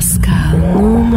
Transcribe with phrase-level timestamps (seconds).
[0.00, 0.99] Pascal, Oman,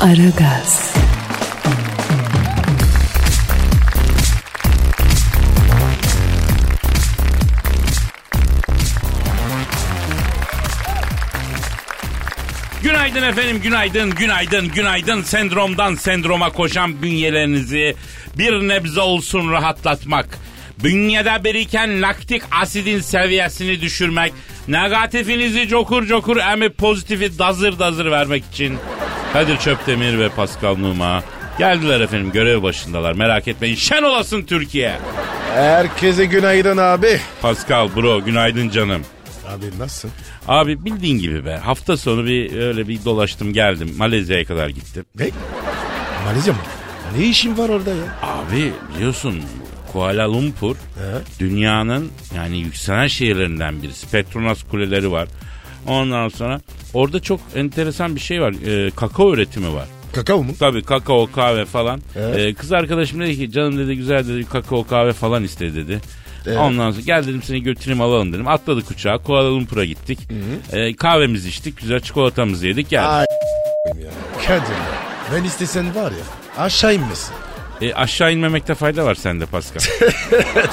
[0.00, 0.94] Aragaz,
[12.82, 15.22] Günaydın efendim, günaydın, günaydın, günaydın.
[15.22, 17.96] Sendromdan sendroma koşan bünyelerinizi
[18.38, 20.38] bir nebze olsun rahatlatmak,
[20.84, 24.32] bünyede biriken laktik asidin seviyesini düşürmek,
[24.68, 28.78] negatifinizi cokur cokur emip pozitifi dazır dazır vermek için
[29.32, 31.22] Kadir Çöptemir ve Pascal Numa
[31.58, 33.12] geldiler efendim görev başındalar.
[33.12, 34.98] Merak etmeyin şen olasın Türkiye.
[35.54, 37.20] Herkese günaydın abi.
[37.42, 39.02] Pascal bro günaydın canım.
[39.48, 40.10] Abi nasılsın?
[40.48, 45.04] Abi bildiğin gibi be hafta sonu bir öyle bir dolaştım geldim Malezya'ya kadar gittim.
[45.18, 45.30] Ne?
[46.24, 46.58] Malezya mı?
[47.18, 48.18] Ne işin var orada ya?
[48.22, 49.42] Abi biliyorsun
[49.92, 50.76] Kuala Lumpur
[51.40, 54.10] dünyanın yani yükselen şehirlerinden birisi.
[54.10, 55.28] Petronas kuleleri var.
[55.86, 56.60] Ondan sonra
[56.94, 58.54] orada çok enteresan bir şey var.
[58.66, 59.86] Ee, kakao üretimi var.
[60.12, 60.52] Kakao mu?
[60.58, 62.00] Tabii kakao kahve falan.
[62.16, 62.38] Evet.
[62.38, 66.00] Ee, kız arkadaşım dedi ki canım dedi güzel dedi kakao kahve falan istedi dedi.
[66.46, 66.58] Evet.
[66.58, 68.48] Ondan sonra gel dedim seni götüreyim alalım dedim.
[68.48, 70.18] Atladık uçağa Kuala Lumpur'a gittik.
[70.72, 73.08] Ee, kahvemizi içtik güzel çikolatamızı yedik geldik.
[73.08, 73.26] Ay
[74.02, 74.10] ya.
[74.46, 75.00] Kadir ya.
[75.34, 77.34] Ben istesen var ya aşağı inmesin.
[77.82, 79.80] Ee, aşağı inmemekte fayda var sende Pascal.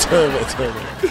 [0.10, 1.10] tövbe tövbe.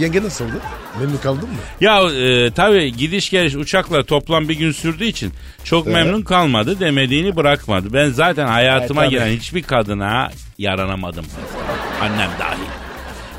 [0.00, 0.60] Yenge nasıldı?
[1.00, 1.54] Memnun kaldın mı?
[1.80, 5.32] Ya e, tabii gidiş geliş uçakla toplam bir gün sürdüğü için
[5.64, 5.94] çok Evet.
[5.96, 7.92] memnun kalmadı demediğini bırakmadı.
[7.92, 11.24] Ben zaten hayatıma Evet, giren hiçbir kadına yaranamadım.
[12.00, 12.58] Annem dahil.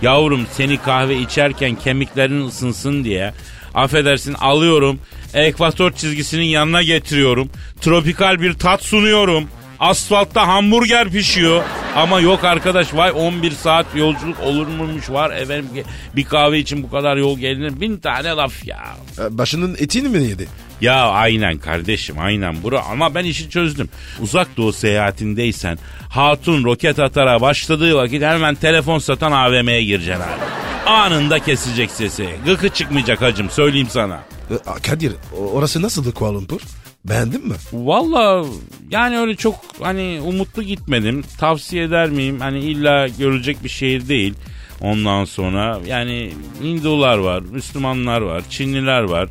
[0.02, 3.34] Yavrum seni kahve içerken kemiklerin ısınsın diye
[3.74, 5.00] affedersin alıyorum
[5.34, 7.50] ekvator çizgisinin yanına getiriyorum.
[7.81, 9.48] Tropikal bir tat sunuyorum.
[9.84, 11.64] Asfaltta hamburger pişiyor.
[11.96, 15.68] Ama yok arkadaş vay 11 saat yolculuk olur muymuş var efendim
[16.16, 18.84] bir kahve için bu kadar yol gelinir bin tane laf ya.
[19.20, 20.48] Ee, Başının etini mi yedi?
[20.82, 23.90] Ya aynen kardeşim aynen bro ama ben işi çözdüm.
[24.22, 25.78] Uzak doğu seyahatindeysen
[26.10, 30.90] hatun roket atara başladığı vakit hemen telefon satan AVM'ye gireceksin abi.
[30.92, 32.30] Anında kesecek sesi.
[32.46, 34.24] Gıkı çıkmayacak hacım söyleyeyim sana.
[34.52, 35.12] Ee, Kadir
[35.54, 36.62] orası nasıldı Kuala Lumpur?
[37.06, 37.56] Beğendin mi?
[37.74, 38.46] Valla
[38.91, 41.24] yani öyle çok hani umutlu gitmedim.
[41.38, 42.40] Tavsiye eder miyim?
[42.40, 44.34] Hani illa görülecek bir şehir değil.
[44.81, 46.31] Ondan sonra yani
[46.62, 49.30] Hindular var, Müslümanlar var, Çinliler var.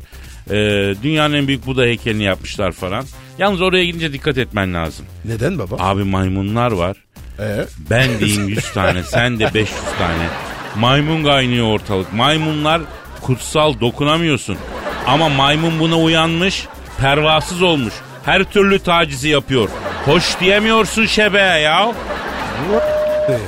[0.51, 3.05] Ee, dünyanın en büyük Buda heykelini yapmışlar falan.
[3.37, 5.05] Yalnız oraya gidince dikkat etmen lazım.
[5.25, 5.75] Neden baba?
[5.79, 6.97] Abi maymunlar var.
[7.39, 7.65] Ee?
[7.89, 10.27] Ben diyeyim 100 tane, sen de 500 tane.
[10.79, 12.13] Maymun kaynıyor ortalık.
[12.13, 12.81] Maymunlar
[13.21, 14.57] kutsal dokunamıyorsun.
[15.07, 16.67] Ama maymun buna uyanmış,
[17.03, 17.93] pervasız olmuş.
[18.25, 19.69] Her türlü tacizi yapıyor.
[20.05, 21.91] Hoş diyemiyorsun şebeğe ya.
[23.29, 23.39] Ne ya?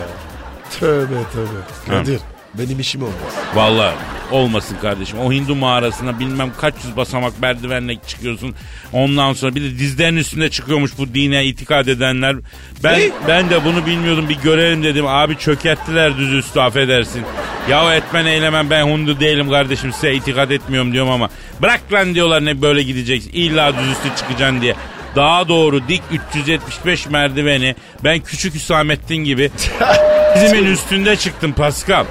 [0.79, 1.99] Tövbe tövbe.
[1.99, 2.21] Kadir
[2.53, 3.15] benim işim olmaz.
[3.55, 3.95] Vallahi
[4.31, 5.19] olmasın kardeşim.
[5.19, 8.55] O Hindu mağarasına bilmem kaç yüz basamak merdivenle çıkıyorsun.
[8.93, 12.35] Ondan sonra bir de dizlerin üstünde çıkıyormuş bu dine itikad edenler.
[12.83, 13.09] Ben Ne?
[13.27, 15.07] ben de bunu bilmiyordum bir görelim dedim.
[15.07, 17.21] Abi çökerttiler düz üstü affedersin.
[17.69, 21.29] Ya etmen eylemem ben Hindu değilim kardeşim size itikad etmiyorum diyorum ama.
[21.61, 23.31] Bırak lan diyorlar ne böyle gideceksin.
[23.33, 24.75] İlla düz üstü çıkacaksın diye.
[25.15, 29.51] Daha doğru dik 375 merdiveni ben küçük Hüsamettin gibi
[30.35, 32.05] dizimin üstünde çıktım Pascal.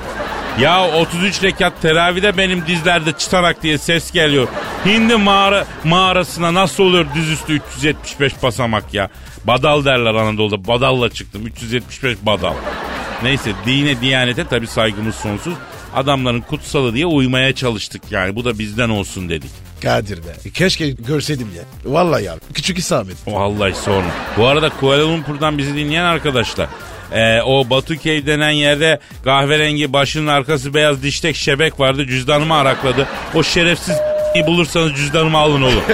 [0.60, 4.48] Ya 33 rekat teravide benim dizlerde çıtarak diye ses geliyor.
[4.84, 9.08] Hindi mağara, mağarasına nasıl oluyor dizüstü 375 basamak ya.
[9.44, 10.66] Badal derler Anadolu'da.
[10.66, 11.46] Badalla çıktım.
[11.46, 12.54] 375 badal.
[13.22, 15.54] Neyse dine diyanete tabii saygımız sonsuz.
[15.94, 18.36] Adamların kutsalı diye uymaya çalıştık yani.
[18.36, 19.50] Bu da bizden olsun dedik.
[19.82, 20.50] Kadir be.
[20.54, 21.92] Keşke görseydim ya.
[21.92, 22.34] Vallahi ya.
[22.54, 23.16] Küçük İsabet.
[23.26, 24.10] Vallahi sorma.
[24.36, 26.68] Bu arada Kuala Lumpur'dan bizi dinleyen arkadaşlar.
[27.14, 32.06] E, o Batu Cave denen yerde kahverengi başının arkası beyaz diştek şebek vardı.
[32.06, 33.08] Cüzdanımı arakladı.
[33.34, 33.96] O şerefsiz
[34.46, 35.82] bulursanız cüzdanımı alın oğlum.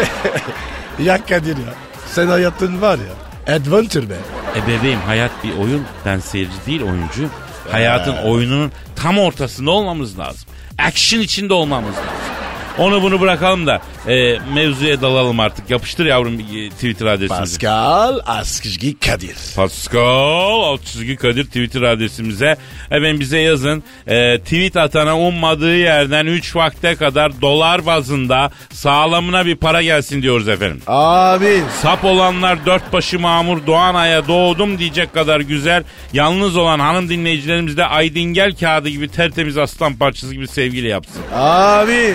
[1.05, 1.75] Ya Kadir ya.
[2.07, 3.55] Sen hayatın var ya.
[3.57, 4.15] Adventure be.
[4.57, 5.85] e bebeğim hayat bir oyun.
[6.07, 7.29] Ben seyirci değil oyuncu.
[7.71, 10.49] Hayatın oyununun tam ortasında olmamız lazım.
[10.79, 12.30] Action içinde olmamız lazım.
[12.79, 15.71] Onu bunu bırakalım da e, mevzuya dalalım artık.
[15.71, 17.59] Yapıştır yavrum e, Twitter adresimizi.
[17.59, 19.37] Pascal Askışgi Kadir.
[19.57, 22.57] Pascal alt çizgi Kadir Twitter adresimize.
[22.91, 23.83] Efendim bize yazın.
[24.07, 30.49] E, tweet atana ummadığı yerden 3 vakte kadar dolar bazında sağlamına bir para gelsin diyoruz
[30.49, 30.83] efendim.
[30.87, 31.65] Amin.
[31.83, 35.85] Sap olanlar dört başı mamur Doğanay'a doğdum diyecek kadar güzel.
[36.13, 41.23] Yalnız olan hanım dinleyicilerimiz de Aydingel kağıdı gibi tertemiz aslan parçası gibi sevgili yapsın.
[41.35, 42.15] Amin.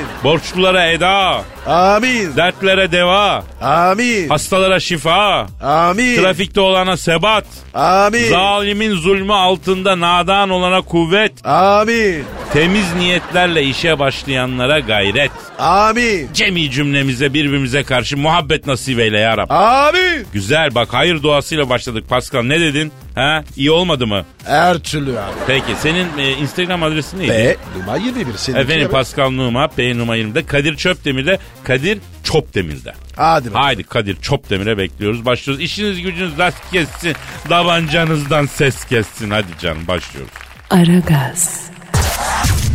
[0.56, 2.36] Borçlulara eda, Amin.
[2.36, 4.30] dertlere deva, Amin.
[4.30, 6.16] hastalara şifa, Amin.
[6.22, 8.30] trafikte olana sebat, Amin.
[8.30, 12.24] zalimin zulmü altında nadan olana kuvvet, Amin.
[12.54, 15.32] temiz niyetlerle işe başlayanlara gayret.
[15.60, 16.30] Amin.
[16.34, 19.50] Cemi cümlemize birbirimize karşı muhabbet nasip eyle ya Rab.
[19.50, 20.28] Amin.
[20.34, 22.92] Güzel bak hayır duasıyla başladık Pascal ne dedin?
[23.16, 24.26] Ha iyi olmadı mı?
[24.46, 25.32] Her türlü abi.
[25.48, 27.32] Peki senin e, Instagram adresin neydi?
[27.32, 28.26] Ve numara 21.
[28.38, 28.90] Seninki Efendim.
[28.92, 32.94] Pascal Numa P numara 20'de Kadir Çöpdemir'de Kadir Çopdemir'de.
[33.16, 33.64] Hadi bakalım.
[33.64, 35.26] Haydi Kadir Çopdemir'e bekliyoruz.
[35.26, 35.64] Başlıyoruz.
[35.64, 37.16] İşiniz gücünüz rast kessin.
[37.50, 39.30] Davancanızdan ses kessin.
[39.32, 40.32] Hadi canım başlıyoruz.
[40.70, 41.70] Aragaz,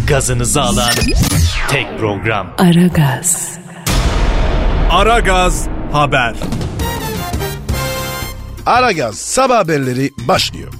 [0.08, 0.90] Gazınızı alan
[1.70, 2.54] tek program.
[2.58, 3.58] Aragaz,
[4.90, 6.34] Aragaz Haber.
[8.66, 10.72] Aragaz sabah haberleri başlıyor.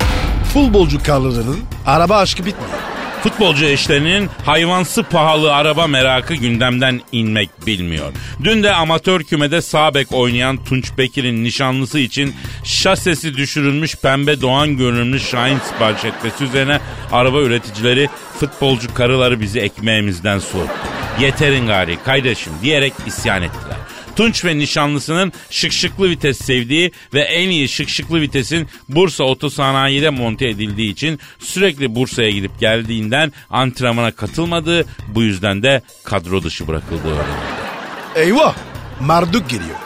[0.55, 2.79] Futbolcu karlarının araba aşkı bitmiyor.
[3.23, 8.13] Futbolcu eşlerinin hayvansı pahalı araba merakı gündemden inmek bilmiyor.
[8.45, 12.35] Dün de amatör kümede sağ bek oynayan Tunç Bekir'in nişanlısı için
[12.65, 16.81] şasesi düşürülmüş pembe doğan görünümlü Şahin sipariş etmesi üzerine
[17.13, 18.09] araba üreticileri
[18.41, 20.73] futbolcu karıları bizi ekmeğimizden soğuttu.
[21.21, 23.80] Yeterin gari kardeşim diyerek isyan ettiler.
[24.21, 30.11] Tunç ve nişanlısının şık şıklı vites sevdiği ve en iyi şık şıklı vitesin Bursa Otosanayi'de
[30.11, 37.09] monte edildiği için sürekli Bursa'ya gidip geldiğinden antrenmana katılmadığı bu yüzden de kadro dışı bırakıldığı
[37.09, 37.51] öğrenildi.
[38.15, 38.55] Eyvah!
[39.01, 39.77] Marduk geliyor.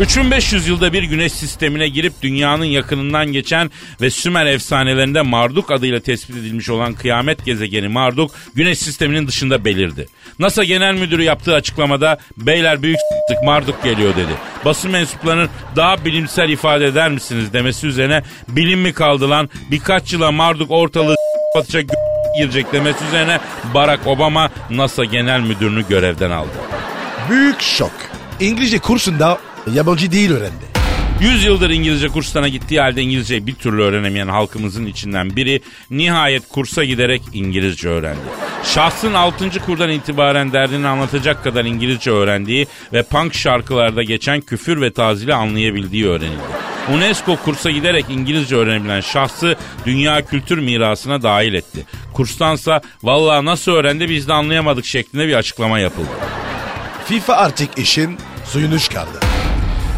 [0.00, 6.36] 3500 yılda bir güneş sistemine girip dünyanın yakınından geçen ve Sümer efsanelerinde Marduk adıyla tespit
[6.36, 10.08] edilmiş olan kıyamet gezegeni Marduk güneş sisteminin dışında belirdi.
[10.38, 14.32] NASA Genel Müdürü yaptığı açıklamada beyler büyük s**tık Marduk geliyor dedi.
[14.64, 20.32] Basın mensuplarının daha bilimsel ifade eder misiniz demesi üzerine bilim mi kaldı lan birkaç yıla
[20.32, 21.94] Marduk ortalığı s**t atacak g-
[22.42, 23.40] girecek demesi üzerine
[23.74, 26.50] Barack Obama NASA Genel Müdürünü görevden aldı.
[27.30, 27.92] Büyük şok.
[28.40, 29.38] İngilizce kursunda
[29.74, 30.72] yabancı değil öğrendi.
[31.20, 35.60] 100 yıldır İngilizce kurslarına gittiği halde İngilizceyi bir türlü öğrenemeyen halkımızın içinden biri
[35.90, 38.20] nihayet kursa giderek İngilizce öğrendi.
[38.64, 39.50] Şahsın 6.
[39.66, 46.06] kurdan itibaren derdini anlatacak kadar İngilizce öğrendiği ve punk şarkılarda geçen küfür ve tazili anlayabildiği
[46.06, 46.42] öğrenildi.
[46.94, 49.56] UNESCO kursa giderek İngilizce öğrenebilen şahsı
[49.86, 51.86] dünya kültür mirasına dahil etti.
[52.12, 56.10] Kurstansa vallahi nasıl öğrendi biz de anlayamadık şeklinde bir açıklama yapıldı.
[57.06, 59.31] FIFA artık işin suyunu çıkardı.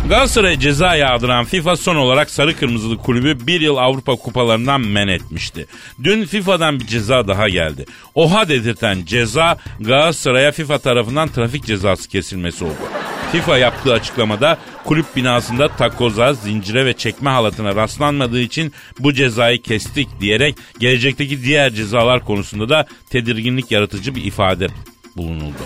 [0.08, 5.66] Galatasaray'a ceza yağdıran FIFA son olarak sarı kırmızılı kulübü bir yıl Avrupa kupalarından men etmişti.
[6.04, 7.84] Dün FIFA'dan bir ceza daha geldi.
[8.14, 12.74] Oha dedirten ceza Galatasaray'a FIFA tarafından trafik cezası kesilmesi oldu.
[13.32, 20.20] FIFA yaptığı açıklamada kulüp binasında takoza, zincire ve çekme halatına rastlanmadığı için bu cezayı kestik
[20.20, 24.66] diyerek gelecekteki diğer cezalar konusunda da tedirginlik yaratıcı bir ifade
[25.16, 25.62] bulunuldu.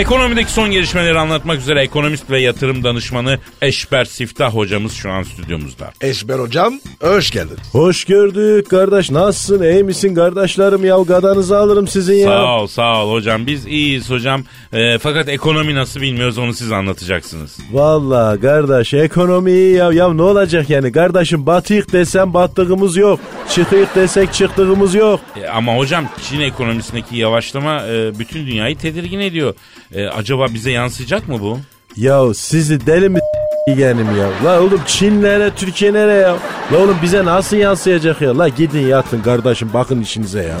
[0.00, 5.92] Ekonomideki son gelişmeleri anlatmak üzere ekonomist ve yatırım danışmanı Eşber Siftah hocamız şu an stüdyomuzda.
[6.00, 7.56] Eşber hocam hoş geldin.
[7.72, 9.10] Hoş gördük kardeş.
[9.10, 9.62] Nasılsın?
[9.62, 10.96] İyi misin kardeşlerim ya?
[10.98, 12.28] Gadanızı alırım sizin ya.
[12.28, 16.72] Sağ ol sağ ol hocam biz iyiyiz hocam Ee, fakat ekonomi nasıl bilmiyoruz onu siz
[16.72, 17.58] anlatacaksınız.
[17.72, 19.92] Vallahi kardeş ekonomi iyi ya.
[19.92, 20.92] Ya ne olacak yani?
[20.92, 23.20] Kardeşim batıyık desem battığımız yok.
[23.54, 25.20] Çıkıyık desek çıktığımız yok.
[25.42, 29.54] E, ama hocam Çin ekonomisindeki yavaşlama e, bütün dünyayı tedirgin ediyor.
[29.94, 31.58] E, acaba bize yansıyacak mı bu?
[31.96, 33.20] Ya sizi deli mi
[33.68, 34.28] yeğenim ya?
[34.44, 36.36] La oğlum Çin nere Türkiye nere ya?
[36.72, 38.38] La oğlum bize nasıl yansıyacak ya?
[38.38, 40.56] La gidin yatın kardeşim bakın işinize ya.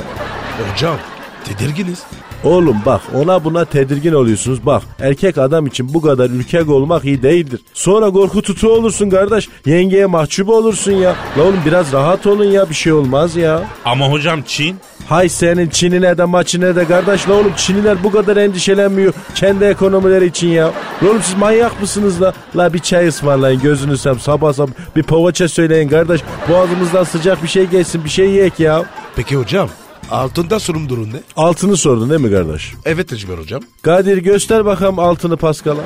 [0.72, 0.96] Hocam
[1.44, 2.02] tedirginiz.
[2.44, 4.66] Oğlum bak ona buna tedirgin oluyorsunuz.
[4.66, 7.60] Bak erkek adam için bu kadar ürkek olmak iyi değildir.
[7.74, 9.48] Sonra korku tutu olursun kardeş.
[9.66, 11.16] Yengeye mahcup olursun ya.
[11.38, 13.62] La oğlum biraz rahat olun ya bir şey olmaz ya.
[13.84, 14.76] Ama hocam Çin
[15.10, 20.26] Hay senin Çin'ine de maçine de kardeş la oğlum Çinliler bu kadar endişelenmiyor kendi ekonomileri
[20.26, 20.72] için ya.
[21.02, 22.32] La oğlum siz manyak mısınız la?
[22.56, 26.20] La bir çay ısmarlayın gözünü seveyim sabah sabah bir poğaça söyleyin kardeş.
[26.48, 28.84] Boğazımızdan sıcak bir şey geçsin bir şey yiyek ya.
[29.16, 29.68] Peki hocam
[30.10, 31.20] altında sorun durum ne?
[31.36, 32.72] Altını sordun değil mi kardeş?
[32.84, 33.60] Evet Eşber hocam.
[33.82, 35.80] Kadir göster bakalım altını Paskal'a.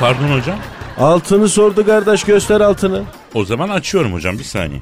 [0.00, 0.56] pardon hocam
[1.00, 3.02] Altını sordu kardeş göster altını.
[3.34, 4.80] o zaman açıyorum hocam bir saniye.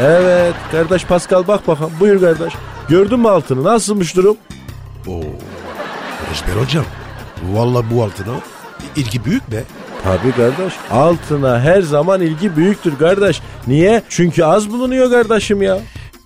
[0.00, 2.52] Evet kardeş Pascal bak bakalım buyur kardeş.
[2.88, 4.36] Gördün mü altını nasılmış durum?
[5.06, 5.20] Oo.
[6.32, 6.84] Eşber hocam.
[7.52, 8.34] Valla bu altına
[8.96, 9.64] ilgi büyük be.
[10.04, 10.74] Tabii kardeş.
[10.90, 13.40] Altına her zaman ilgi büyüktür kardeş.
[13.66, 14.02] Niye?
[14.08, 15.78] Çünkü az bulunuyor kardeşim ya.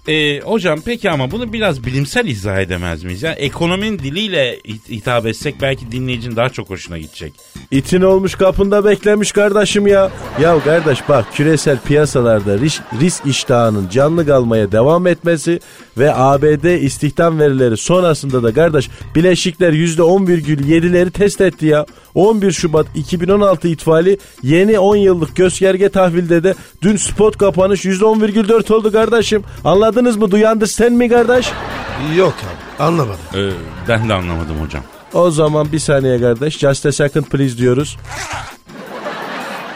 [0.09, 3.23] Ee, hocam peki ama bunu biraz bilimsel izah edemez miyiz?
[3.23, 7.33] Yani ekonominin diliyle hit- hitap etsek belki dinleyicinin daha çok hoşuna gidecek.
[7.71, 10.11] İtin olmuş kapında beklemiş kardeşim ya.
[10.41, 15.61] Ya kardeş bak küresel piyasalarda risk, risk iştahının canlı kalmaya devam etmesi
[15.99, 21.87] ve ABD istihdam verileri sonrasında da kardeş bileşikler %10,7'leri test etti ya.
[22.15, 28.93] 11 Şubat 2016 itibariyle yeni 10 yıllık gösterge tahvilde de dün spot kapanış %10,4 oldu
[28.93, 29.45] kardeşim.
[29.65, 30.31] Anladınız mı?
[30.31, 31.51] Duyandı sen mi kardeş?
[32.17, 33.21] Yok abi anlamadım.
[33.35, 33.51] Ee,
[33.89, 34.83] ben de anlamadım hocam.
[35.15, 36.59] O zaman bir saniye kardeş.
[36.59, 37.97] Just a second please diyoruz.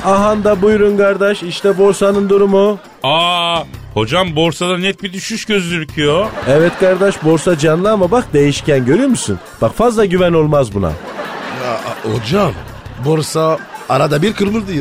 [0.04, 1.42] Ahan da buyurun kardeş.
[1.42, 2.78] İşte borsanın durumu.
[3.02, 3.62] Aa,
[3.95, 6.26] hocam borsada net bir düşüş gözüküyor.
[6.49, 9.38] Evet kardeş borsa canlı ama bak değişken görüyor musun?
[9.61, 10.87] Bak fazla güven olmaz buna.
[11.64, 11.81] Ya
[12.12, 12.52] hocam
[13.05, 14.73] borsa arada bir kırmızı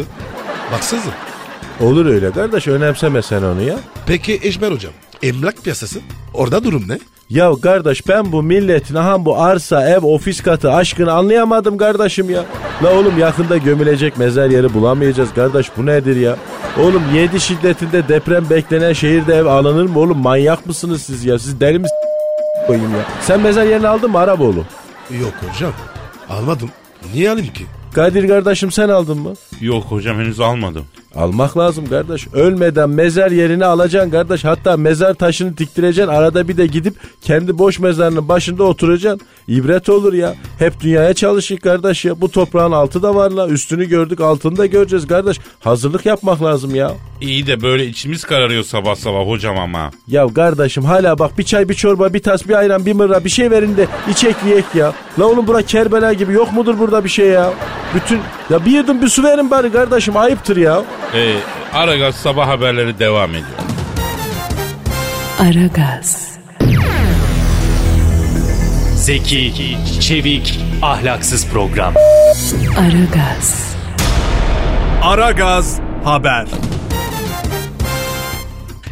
[0.71, 1.09] Baksanıza.
[1.81, 3.79] Olur öyle kardeş önemseme sen onu ya.
[4.05, 4.93] Peki Eşber hocam
[5.23, 5.99] emlak piyasası
[6.33, 6.99] orada durum ne?
[7.29, 12.45] Ya kardeş ben bu milletin aha bu arsa, ev, ofis katı aşkını anlayamadım kardeşim ya.
[12.83, 16.35] La oğlum yakında gömülecek mezar yeri bulamayacağız kardeş bu nedir ya?
[16.79, 21.39] Oğlum 7 şiddetinde deprem beklenen şehirde ev alınır mı oğlum manyak mısınız siz ya?
[21.39, 22.01] Siz deli misiniz
[22.67, 23.05] koyayım ya?
[23.21, 24.63] Sen mezar yerini aldın mı Araboğlu?
[25.21, 25.71] Yok hocam
[26.29, 26.69] almadım.
[27.13, 27.65] Niye alayım ki?
[27.93, 29.33] Kadir kardeşim sen aldın mı?
[29.61, 30.85] Yok hocam henüz almadım.
[31.17, 32.27] Almak lazım kardeş.
[32.33, 34.43] Ölmeden mezar yerini alacaksın kardeş.
[34.45, 36.11] Hatta mezar taşını diktireceksin.
[36.11, 39.27] Arada bir de gidip kendi boş mezarının başında oturacaksın.
[39.47, 40.35] İbret olur ya.
[40.59, 42.21] Hep dünyaya çalışık kardeş ya.
[42.21, 43.47] Bu toprağın altı da var la.
[43.47, 45.39] Üstünü gördük altını da göreceğiz kardeş.
[45.59, 46.91] Hazırlık yapmak lazım ya.
[47.21, 49.91] İyi de böyle içimiz kararıyor sabah sabah hocam ama.
[50.07, 53.29] Ya kardeşim hala bak bir çay bir çorba bir tas bir ayran bir mırra bir
[53.29, 54.93] şey verin de içek yiyek ya.
[55.19, 57.53] La oğlum bura Kerbela gibi yok mudur burada bir şey ya?
[57.95, 58.19] Bütün
[58.49, 60.83] ya bir yudum bir su verin bari kardeşim ayıptır ya.
[61.13, 61.35] Ee,
[61.73, 63.47] Aragaz sabah haberleri devam ediyor.
[65.39, 66.27] Aragaz,
[68.95, 71.93] Zeki, çevik, ahlaksız program.
[72.79, 73.75] Aragaz,
[75.03, 76.45] Aragaz Haber.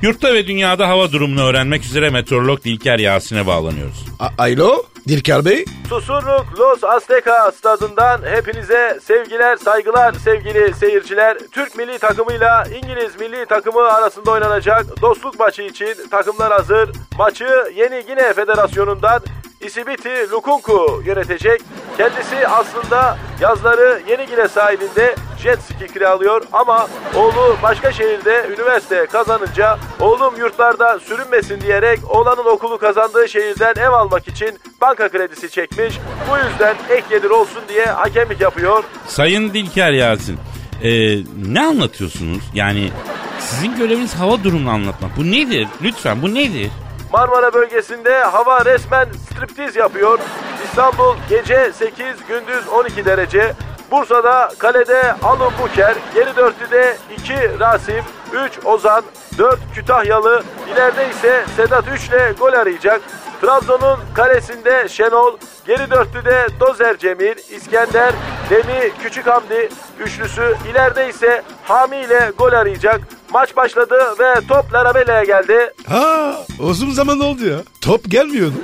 [0.02, 4.06] Yurtta ve dünyada hava durumunu öğrenmek üzere meteorolog Dilker Yasin'e bağlanıyoruz.
[4.20, 5.66] A- Alo Dilker Bey.
[5.90, 11.38] Susurluk Los Azteca stadından hepinize sevgiler, saygılar sevgili seyirciler.
[11.52, 16.90] Türk milli takımıyla İngiliz milli takımı arasında oynanacak dostluk maçı için takımlar hazır.
[17.18, 19.22] Maçı Yeni Gine Federasyonu'ndan
[19.62, 21.62] Isibiti Lukunku yönetecek.
[21.98, 29.78] Kendisi aslında yazları Yeni Gine sahilinde jet ski kiralıyor ama oğlu başka şehirde üniversite kazanınca
[30.00, 36.00] oğlum yurtlarda sürünmesin diyerek oğlanın okulu kazandığı şehirden ev almak için banka kredisi çekmiş.
[36.30, 38.84] Bu yüzden ek gelir olsun diye hakemlik yapıyor.
[39.08, 40.40] Sayın Dilker Yasin,
[40.84, 41.18] ee,
[41.52, 42.44] ne anlatıyorsunuz?
[42.54, 42.92] Yani
[43.40, 45.18] sizin göreviniz hava durumunu anlatmak.
[45.18, 45.68] Bu nedir?
[45.82, 46.72] Lütfen bu nedir?
[47.14, 50.20] Marmara bölgesinde hava resmen striptiz yapıyor.
[50.66, 53.54] İstanbul gece 8 gündüz 12 derece.
[53.92, 59.04] Bursa'da kalede Alun Buker, geri dörtlüde 2 Rasim, 3 Ozan,
[59.38, 63.02] 4 Kütahyalı, ileride ise Sedat 3 ile gol arayacak.
[63.42, 65.38] Trabzon'un kalesinde Şenol,
[65.68, 68.14] geri dörtlüde Dozer Cemil, İskender,
[68.50, 73.02] Demi, Küçük Hamdi üçlüsü, ileride ise Hami ile gol arayacak.
[73.34, 75.74] Maç başladı ve top Larabella'ya geldi.
[75.90, 77.58] Ha uzun zaman oldu ya.
[77.82, 78.56] Top gelmiyordu.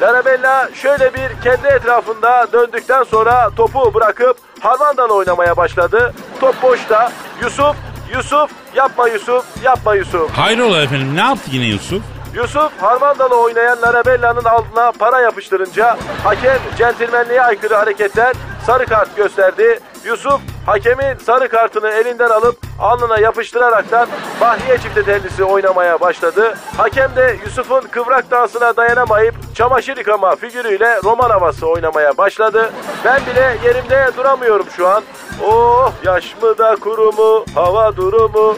[0.00, 6.14] Larabella şöyle bir kendi etrafında döndükten sonra topu bırakıp Harmandalı oynamaya başladı.
[6.40, 7.12] Top boşta.
[7.42, 7.76] Yusuf,
[8.14, 10.30] Yusuf, yapma Yusuf, yapma Yusuf.
[10.30, 12.02] Hayrola efendim ne yaptı yine Yusuf?
[12.34, 18.36] Yusuf Harmandalı oynayan Larabella'nın altına para yapıştırınca hakem centilmenliğe aykırı hareketler
[18.66, 19.80] sarı kart gösterdi.
[20.04, 24.08] Yusuf hakemin sarı kartını elinden alıp alnına yapıştıraraktan
[24.40, 26.54] Bahriye çifte tellisi oynamaya başladı.
[26.76, 32.70] Hakem de Yusuf'un kıvrak dansına dayanamayıp çamaşır yıkama figürüyle roman havası oynamaya başladı.
[33.04, 35.02] Ben bile yerimde duramıyorum şu an.
[35.46, 38.56] Oh yaş mı da kuru mu hava durumu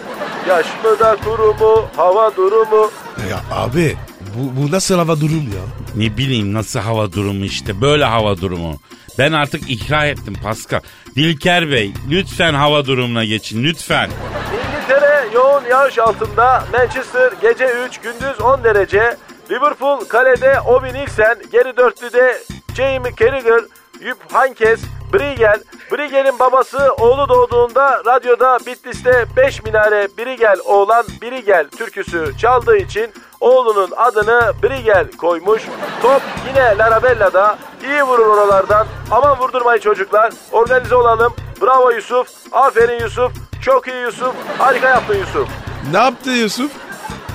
[0.48, 2.90] Yaş mı da kuru mu hava durumu
[3.30, 3.96] Ya abi
[4.36, 5.62] bu, bu nasıl hava durum ya?
[5.96, 8.80] Ne bileyim nasıl hava durumu işte böyle hava durumu.
[9.18, 10.80] Ben artık ikra ettim Pascal.
[11.16, 14.10] Dilker Bey lütfen hava durumuna geçin lütfen.
[14.52, 16.64] İngiltere yoğun yağış altında.
[16.72, 19.16] Manchester gece 3 gündüz 10 derece.
[19.50, 22.38] Liverpool kalede Obi Nielsen, geri dörtlüde
[22.76, 23.60] Jamie Carragher,
[24.02, 24.80] Jupp Heynckes,
[25.12, 25.60] Brigel.
[25.92, 33.10] Brigel'in babası oğlu doğduğunda radyoda Bitlis'te 5 minare Brigel oğlan Brigel türküsü çaldığı için
[33.40, 35.62] oğlunun adını Brigel koymuş.
[36.02, 37.58] Top yine Larabella'da.
[37.84, 38.86] İyi vurur oralardan.
[39.10, 40.32] Aman vurdurmayın çocuklar.
[40.52, 41.34] Organize olalım.
[41.62, 42.28] Bravo Yusuf.
[42.52, 43.32] Aferin Yusuf.
[43.62, 44.34] Çok iyi Yusuf.
[44.58, 45.48] Harika yaptın Yusuf.
[45.92, 46.70] Ne yaptı Yusuf?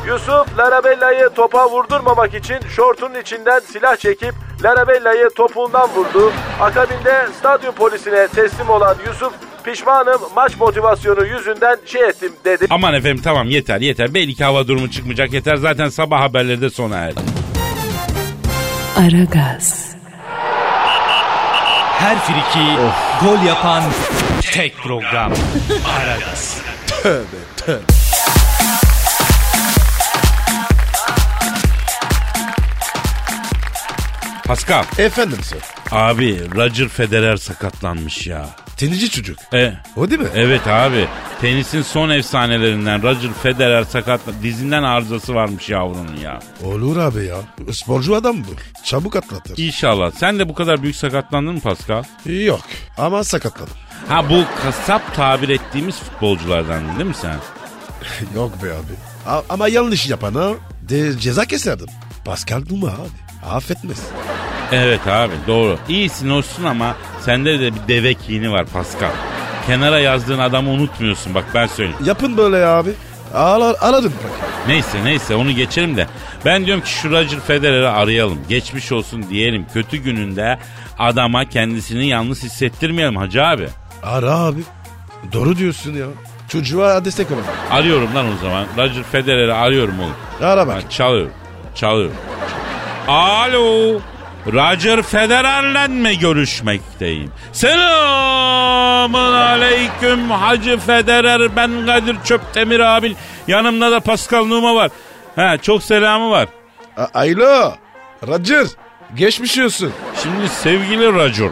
[0.08, 6.34] Yusuf Larabella'yı topa vurdurmamak için şortunun içinden silah çekip Larabella'yı topuğundan vurdu.
[6.62, 12.68] Akabinde stadyum polisine teslim olan Yusuf pişmanım maç motivasyonu yüzünden şey ettim dedi.
[12.70, 14.14] Aman efendim tamam yeter yeter.
[14.14, 15.56] Belki hava durumu çıkmayacak yeter.
[15.56, 17.20] Zaten sabah haberleri de sona erdi.
[18.98, 19.96] Aragaz,
[22.00, 22.76] Her friki
[23.26, 23.84] gol yapan
[24.42, 25.34] tek program.
[26.02, 26.62] Aragaz.
[34.52, 34.84] Pascal.
[34.98, 35.58] Efendim sir.
[35.92, 38.50] Abi Roger Federer sakatlanmış ya.
[38.78, 39.38] Tenici çocuk.
[39.54, 40.28] E, O değil mi?
[40.36, 41.08] evet abi.
[41.42, 46.40] Tenisin son efsanelerinden Roger Federer sakatla dizinden arızası varmış yavrunun ya.
[46.64, 47.36] Olur abi ya.
[47.74, 48.50] Sporcu adam bu.
[48.84, 49.58] Çabuk atlatır.
[49.58, 50.12] İnşallah.
[50.12, 52.04] Sen de bu kadar büyük sakatlandın mı Pascal?
[52.26, 52.62] Yok
[52.98, 53.74] ama sakatladım.
[54.08, 57.36] Ha bu kasap tabir ettiğimiz futbolculardan değil mi sen?
[58.36, 58.94] Yok be abi.
[59.28, 60.52] A- ama yanlış yapana
[60.90, 61.88] de ceza keserdim.
[62.26, 63.52] Pascal Numa abi.
[63.52, 64.02] Affetmez.
[64.72, 65.78] Evet abi doğru.
[65.90, 69.10] İyisin olsun ama sende de bir deve kini var Pascal.
[69.68, 71.98] Kenara yazdığın adamı unutmuyorsun bak ben söyleyeyim.
[72.06, 72.90] Yapın böyle ya abi.
[73.34, 74.14] Ağlar, aradım.
[74.68, 76.08] Neyse neyse onu geçelim de.
[76.46, 78.40] Ben diyorum ki şu Roger Federer'i arayalım.
[78.50, 79.66] Geçmiş olsun diyelim.
[79.74, 80.60] Kötü gününde
[81.00, 83.68] adama kendisini yalnız hissettirmeyelim hacı abi.
[84.04, 84.62] Ara abi.
[85.34, 86.06] Doğru diyorsun ya.
[86.50, 87.46] Çocuğa destek olalım.
[87.72, 88.66] Arıyorum lan o zaman.
[88.78, 90.14] Roger Federer'i arıyorum oğlum.
[90.42, 90.76] Ara bak.
[90.84, 91.32] Ha, çalıyorum.
[91.76, 92.16] Çalıyorum.
[93.08, 94.00] Alo.
[94.54, 97.32] Roger Federer'le mi görüşmekteyim?
[97.54, 101.56] Selamun aleyküm Hacı Federer.
[101.56, 103.16] Ben Kadir Çöptemir abi.
[103.48, 104.92] Yanımda da Pascal Numa var.
[105.36, 106.48] Ha, çok selamı var.
[106.98, 107.74] A- Alo.
[108.28, 108.68] Roger.
[109.16, 109.92] Geçmiş olsun.
[110.24, 111.50] Şimdi sevgili Roger.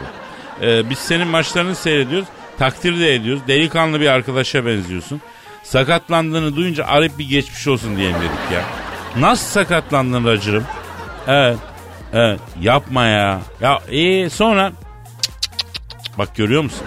[0.62, 2.28] e, biz senin maçlarını seyrediyoruz.
[2.58, 3.42] Takdir de ediyoruz.
[3.48, 5.20] Delikanlı bir arkadaşa benziyorsun.
[5.62, 8.60] Sakatlandığını duyunca arayıp bir geçmiş olsun diyelim dedik ya.
[9.16, 10.64] Nasıl sakatlandın Roger'ım?
[11.28, 11.58] Evet.
[12.12, 12.40] Evet.
[12.60, 13.40] Yapma ya.
[13.60, 16.18] Ya iyi sonra Cık, cık, cık, cık.
[16.18, 16.86] bak görüyor musun?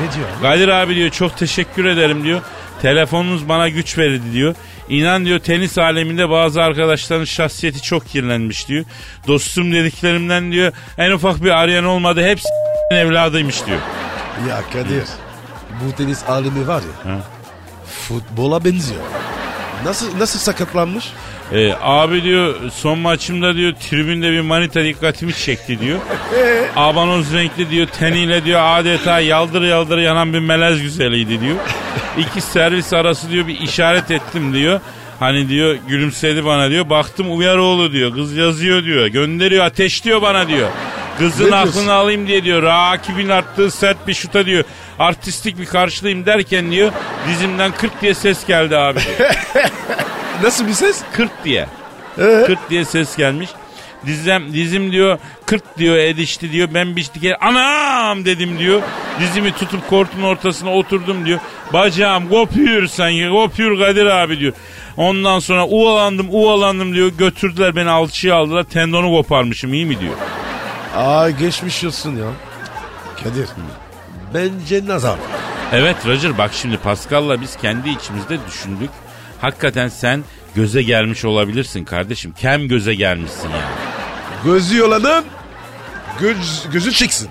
[0.00, 0.28] Ne diyor?
[0.42, 2.40] Kadir abi diyor çok teşekkür ederim diyor.
[2.82, 4.54] Telefonunuz bana güç verdi diyor.
[4.88, 8.84] İnan diyor tenis aleminde bazı arkadaşların şahsiyeti çok kirlenmiş diyor.
[9.26, 12.48] Dostum dediklerimden diyor en ufak bir arayan olmadı hepsi
[12.90, 13.78] evladıymış diyor.
[14.48, 15.04] Ya Kadir.
[15.84, 17.12] Bu tenis alemi var ya.
[17.12, 17.18] Ha.
[18.08, 19.00] Futbola benziyor.
[19.84, 21.04] Nasıl nasıl sakatlanmış?
[21.52, 25.98] Ee, abi diyor son maçımda diyor tribünde bir manita dikkatimi çekti diyor.
[26.76, 31.56] Abanoz renkli diyor teniyle diyor adeta yaldır yaldır yanan bir melez güzeliydi diyor.
[32.18, 34.80] İki servis arası diyor bir işaret ettim diyor.
[35.20, 36.90] Hani diyor gülümsedi bana diyor.
[36.90, 38.14] Baktım Uyaroğlu diyor.
[38.14, 39.06] Kız yazıyor diyor.
[39.06, 40.68] Gönderiyor ateşliyor bana diyor.
[41.18, 42.62] Kızın Ne aklını alayım diye diyor.
[42.62, 44.64] Rakibin attığı sert bir şuta diyor.
[44.98, 46.92] Artistik bir karşılayayım derken diyor.
[47.28, 49.00] Dizimden 40 diye ses geldi abi.
[50.42, 51.02] Nasıl bir ses?
[51.12, 51.66] 40 diye.
[52.18, 52.44] Ee?
[52.46, 53.50] 40 diye ses gelmiş.
[54.06, 56.68] Dizim, dizim diyor 40 diyor edişti diyor.
[56.74, 58.82] Ben bir kere anam dedim diyor.
[59.20, 61.38] Dizimi tutup kortun ortasına oturdum diyor.
[61.72, 64.52] Bacağım kopuyor sanki kopuyor Kadir abi diyor.
[64.96, 67.12] Ondan sonra uvalandım uvalandım diyor.
[67.18, 68.64] Götürdüler beni alçıya aldılar.
[68.64, 70.14] Tendonu koparmışım iyi mi diyor.
[70.96, 72.26] Aa geçmiş olsun ya.
[73.24, 73.48] Kadir.
[74.34, 75.18] Bence nazar.
[75.72, 78.90] Evet Roger bak şimdi Pascal'la biz kendi içimizde düşündük.
[79.40, 82.32] Hakikaten sen göze gelmiş olabilirsin kardeşim.
[82.32, 83.74] Kem göze gelmişsin yani.
[84.44, 85.24] Gözü yolanın
[86.20, 87.28] göz, gözü çıksın.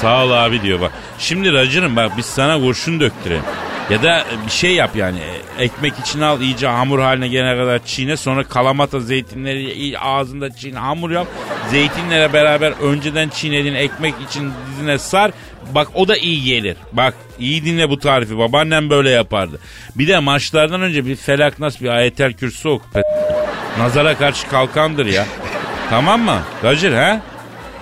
[0.00, 0.92] Sağ ol abi diyor bak.
[1.18, 3.44] Şimdi Roger'ım bak biz sana kurşun döktürelim.
[3.90, 5.18] Ya da bir şey yap yani.
[5.58, 8.16] Ekmek içine al iyice hamur haline gelene kadar çiğne.
[8.16, 11.26] Sonra kalamata zeytinleri ağzında çiğne hamur yap.
[11.70, 15.30] Zeytinlere beraber önceden çiğnediğin ekmek için dizine sar.
[15.74, 16.76] Bak o da iyi gelir.
[16.92, 18.38] Bak iyi dinle bu tarifi.
[18.38, 19.58] Babaannem böyle yapardı.
[19.94, 22.84] Bir de maçlardan önce bir felak nas bir ayetel kürsü oku.
[23.78, 25.26] Nazara karşı kalkandır ya.
[25.90, 26.38] tamam mı?
[26.64, 27.20] Roger ha?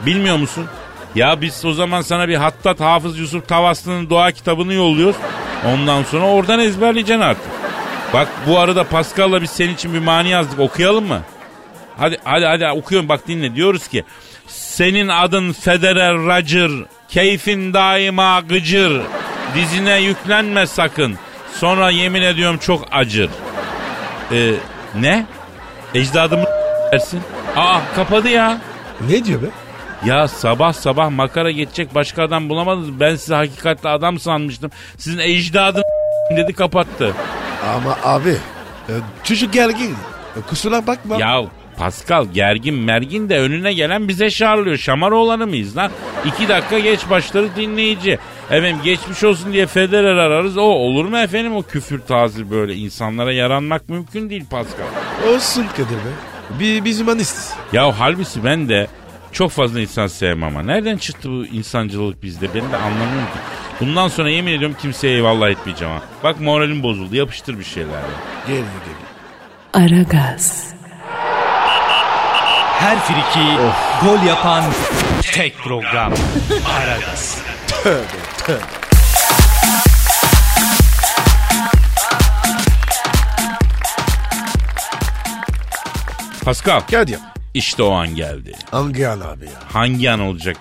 [0.06, 0.66] Bilmiyor musun?
[1.14, 5.16] Ya biz o zaman sana bir Hattat Hafız Yusuf Tavaslı'nın doğa kitabını yolluyoruz.
[5.66, 7.52] Ondan sonra oradan ezberleyeceksin artık.
[8.12, 10.60] Bak bu arada Pascal'la biz senin için bir mani yazdık.
[10.60, 11.20] Okuyalım mı?
[11.98, 13.54] Hadi hadi hadi okuyorum bak dinle.
[13.54, 14.04] Diyoruz ki
[14.46, 16.70] senin adın Federer Roger.
[17.08, 19.02] Keyfin daima gıcır.
[19.54, 21.18] Dizine yüklenme sakın.
[21.54, 23.30] Sonra yemin ediyorum çok acır.
[24.32, 24.52] Ee,
[25.00, 25.26] ne?
[25.94, 26.44] Ecdadımı
[26.92, 27.20] dersin.
[27.56, 28.58] Aa kapadı ya.
[29.10, 29.46] Ne diyor be?
[30.04, 33.00] Ya sabah sabah makara geçecek başka adam bulamadınız.
[33.00, 34.70] Ben sizi hakikatli adam sanmıştım.
[34.98, 35.82] Sizin ecdadın
[36.36, 37.14] dedi kapattı.
[37.76, 38.36] Ama abi
[38.88, 38.92] E,
[39.24, 39.96] çocuk gergin.
[40.36, 41.16] E, kusura bakma.
[41.16, 41.42] Ya
[41.78, 44.76] Pascal gergin mergin de önüne gelen bize şarlıyor.
[44.76, 45.90] Şamar olanı mıyız lan?
[46.24, 48.18] İki dakika geç başları dinleyici.
[48.50, 50.56] Efendim geçmiş olsun diye Federer ararız.
[50.56, 54.84] O olur mu efendim o küfür tazir böyle insanlara yaranmak mümkün değil Pascal.
[55.34, 56.12] Olsun Kadir be.
[56.60, 57.52] Bir, biz humanistiz.
[57.72, 58.86] Ya halbuki ben de
[59.32, 60.62] çok fazla insan sevmem ama.
[60.62, 62.48] Nereden çıktı bu insancılık bizde?
[62.54, 63.38] Ben de anlamıyorum ki.
[63.80, 66.02] Bundan sonra yemin ediyorum kimseye eyvallah etmeyeceğim ha.
[66.24, 67.16] Bak moralim bozuldu.
[67.16, 67.90] Yapıştır bir şeyler.
[67.92, 68.00] ya.
[68.46, 69.04] Geliyor geliyor.
[69.72, 70.74] Aragaz,
[72.80, 73.46] Her friki
[74.04, 74.64] gol yapan
[75.32, 76.12] tek program.
[76.78, 77.38] Aragaz.
[86.44, 87.18] Pascal Kadir.
[87.54, 88.52] işte o an geldi.
[88.70, 89.50] Hangi an abi ya?
[89.72, 90.56] Hangi an olacak?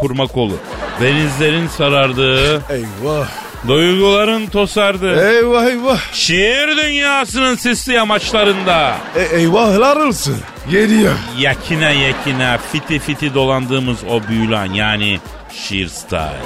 [0.00, 0.56] Kurma kolu.
[1.00, 3.28] Denizlerin sarardığı, Eyvah.
[3.68, 5.30] Duyguların tosardığı.
[5.36, 6.00] Eyvah eyvah.
[6.12, 8.96] Şiir dünyasının sisli yamaçlarında.
[9.16, 10.36] E, eyvahlar olsun.
[10.70, 11.12] Geliyor.
[11.38, 15.20] Yakine yakine fiti fiti dolandığımız o büyülen yani
[15.54, 16.40] şiir style.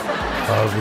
[0.50, 0.81] Abi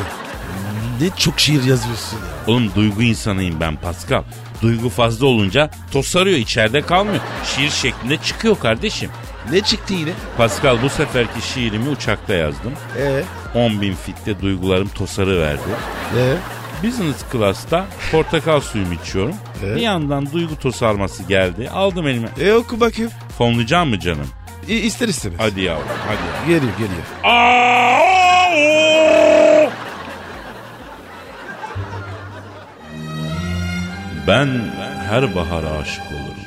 [1.01, 2.23] ne çok şiir yazıyorsun ya.
[2.53, 4.23] Oğlum duygu insanıyım ben Pascal.
[4.61, 7.19] Duygu fazla olunca tosarıyor içeride kalmıyor.
[7.55, 9.09] Şiir şeklinde çıkıyor kardeşim.
[9.51, 10.11] Ne çıktı yine?
[10.37, 12.71] Pascal bu seferki şiirimi uçakta yazdım.
[12.97, 13.23] Ee,
[13.55, 15.61] 10 bin fitte duygularım tosarı verdi.
[16.17, 16.33] ee?
[16.87, 19.35] Business class'ta portakal suyumu içiyorum.
[19.65, 19.75] Evet.
[19.75, 21.69] Bir yandan duygu tosarması geldi.
[21.69, 22.27] Aldım elime.
[22.39, 23.11] E oku bakayım.
[23.37, 24.27] Fonlayacağım mı canım?
[24.67, 25.39] İ, ister istemez.
[25.41, 26.47] Hadi yavrum hadi.
[26.49, 27.03] Geliyor geliyor.
[34.27, 34.47] Ben
[35.09, 36.45] her bahara aşık olurum.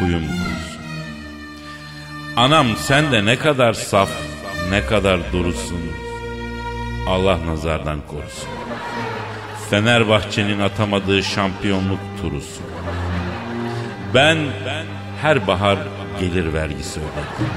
[0.00, 0.80] Huyum kurusun.
[2.36, 4.10] Anam sen de ne kadar saf,
[4.70, 5.80] ne kadar durusun.
[7.06, 8.48] Allah nazardan korusun.
[9.70, 12.64] Fenerbahçe'nin atamadığı şampiyonluk turusun.
[14.14, 14.38] Ben
[15.22, 15.78] her bahar
[16.20, 17.50] gelir vergisi öderim.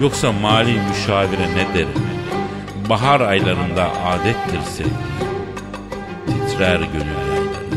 [0.00, 2.02] Yoksa mali müşavire ne derim?
[2.88, 4.90] Bahar aylarında adettir sevgi.
[6.26, 7.68] Titrer gönül yayları.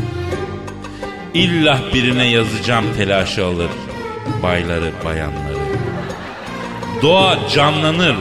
[1.34, 3.70] İllah birine yazacağım telaşı alır.
[4.42, 5.62] Bayları bayanları.
[7.02, 8.16] Doğa canlanır.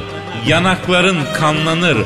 [0.47, 1.97] Yanakların kanlanır.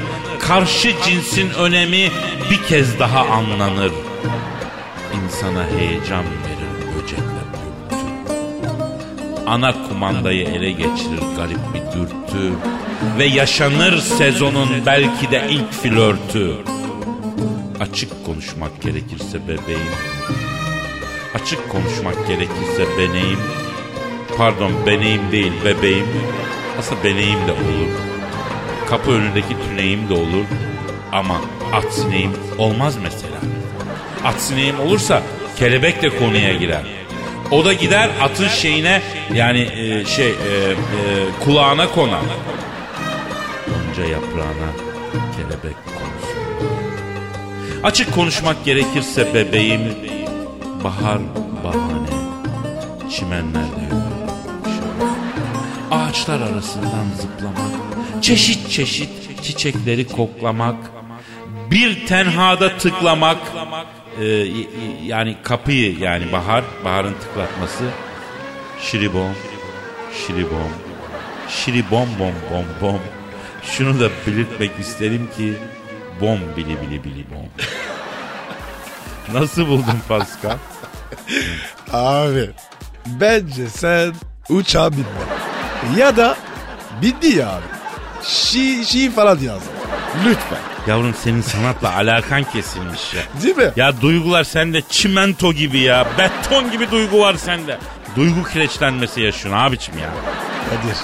[0.47, 2.11] Karşı cinsin önemi
[2.51, 3.91] bir kez daha anlanır.
[5.23, 7.95] İnsana heyecan verir böcekler dürtü.
[9.47, 12.53] Ana kumandayı ele geçirir garip bir dürtü.
[13.17, 16.55] Ve yaşanır sezonun belki de ilk flörtü.
[17.79, 19.91] Açık konuşmak gerekirse bebeğim.
[21.35, 23.39] Açık konuşmak gerekirse beneyim.
[24.37, 26.07] Pardon beneyim değil bebeğim.
[26.79, 28.04] Aslında beneyim de olur.
[28.89, 30.45] Kapı önündeki tüneyim de olur.
[31.11, 31.41] Ama
[31.73, 33.37] at sineğim olmaz mesela.
[34.25, 35.21] At sineğim olursa
[35.59, 36.83] kelebek de konuya girer.
[37.51, 39.01] O da gider atın şeyine
[39.33, 40.75] yani e, şey e, e,
[41.43, 42.21] kulağına konar.
[43.67, 44.71] Gonca yaprağına
[45.37, 46.39] kelebek konsun.
[47.83, 49.81] Açık konuşmak gerekirse bebeğim
[50.83, 51.19] bahar
[51.63, 52.15] bahane
[53.11, 53.85] çimenlerde.
[55.91, 57.74] Ağaçlar arasından zıplamak,
[58.25, 60.75] çeşit çeşit çiçekleri koklamak,
[61.71, 63.37] bir tenhada tıklamak,
[64.21, 64.25] e,
[65.05, 67.83] yani kapıyı yani bahar, baharın tıklatması,
[68.81, 69.35] şiribom,
[70.13, 70.71] şiribom,
[71.49, 72.99] şiribom bom bom bom.
[73.63, 75.53] Şunu da belirtmek isterim ki
[76.21, 77.49] bom bili bili bili bom.
[79.33, 80.57] Nasıl buldun Pascal?
[81.93, 82.49] Abi
[83.05, 84.13] bence sen
[84.49, 85.05] uçağa binme.
[85.97, 86.37] Ya da
[87.01, 87.74] bindi ya abi.
[88.27, 89.65] Şi, şi falan yazdı.
[90.25, 90.57] Lütfen.
[90.87, 93.21] Yavrum senin sanatla alakan kesilmiş ya.
[93.43, 93.71] Değil mi?
[93.75, 96.07] Ya duygular sende çimento gibi ya.
[96.17, 97.77] Beton gibi duygu var sende.
[98.15, 100.09] Duygu kireçlenmesi yaşıyorsun abicim ya.
[100.69, 100.97] Kadir.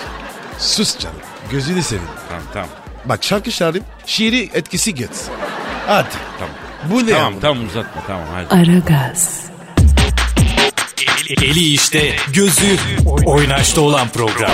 [0.60, 1.16] Sus canım.
[1.52, 2.10] Gözünü seveyim.
[2.30, 2.70] Tamam tamam.
[3.06, 5.26] Bak şarkı şarkı şiiri etkisi git.
[5.88, 6.08] Hadi.
[6.40, 6.56] Tamam.
[6.86, 7.40] Bu ne Tamam ya?
[7.40, 8.56] tamam uzatma tamam hadi.
[8.62, 9.42] Aragaz,
[11.42, 12.78] Eli işte, gözü
[13.26, 14.52] oynaşta olan program.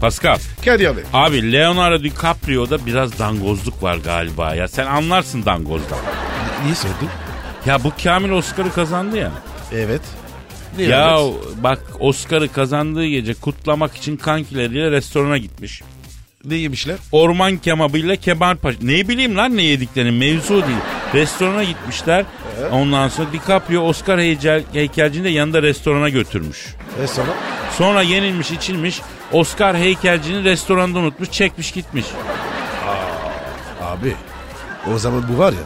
[0.00, 0.38] Pascal.
[0.64, 1.00] Kadir abi.
[1.12, 4.68] Abi Leonardo DiCaprio'da biraz dangozluk var galiba ya.
[4.68, 5.98] Sen anlarsın dangozdan.
[6.64, 7.08] Niye sordun?
[7.66, 9.30] Ya bu Kamil Oscar'ı kazandı ya.
[9.74, 10.02] Evet.
[10.76, 11.36] Ne Ya yapıyorsun?
[11.62, 15.82] bak Oscar'ı kazandığı gece kutlamak için kankileriyle restorana gitmiş.
[16.44, 16.96] Ne yemişler?
[17.12, 18.78] Orman kebabıyla kemal paşa.
[18.82, 20.78] Ne bileyim lan ne yediklerini mevzu değil.
[21.14, 22.24] Restorana gitmişler.
[22.72, 26.66] Ondan sonra DiCaprio Oscar heykel, heykelcini de yanında restorana götürmüş.
[27.02, 27.30] E sonra?
[27.78, 29.00] Sonra yenilmiş içilmiş
[29.32, 32.06] Oscar heykelcinin restoranda unutmuş çekmiş gitmiş.
[33.82, 34.14] Abi
[34.94, 35.58] o zaman bu var ya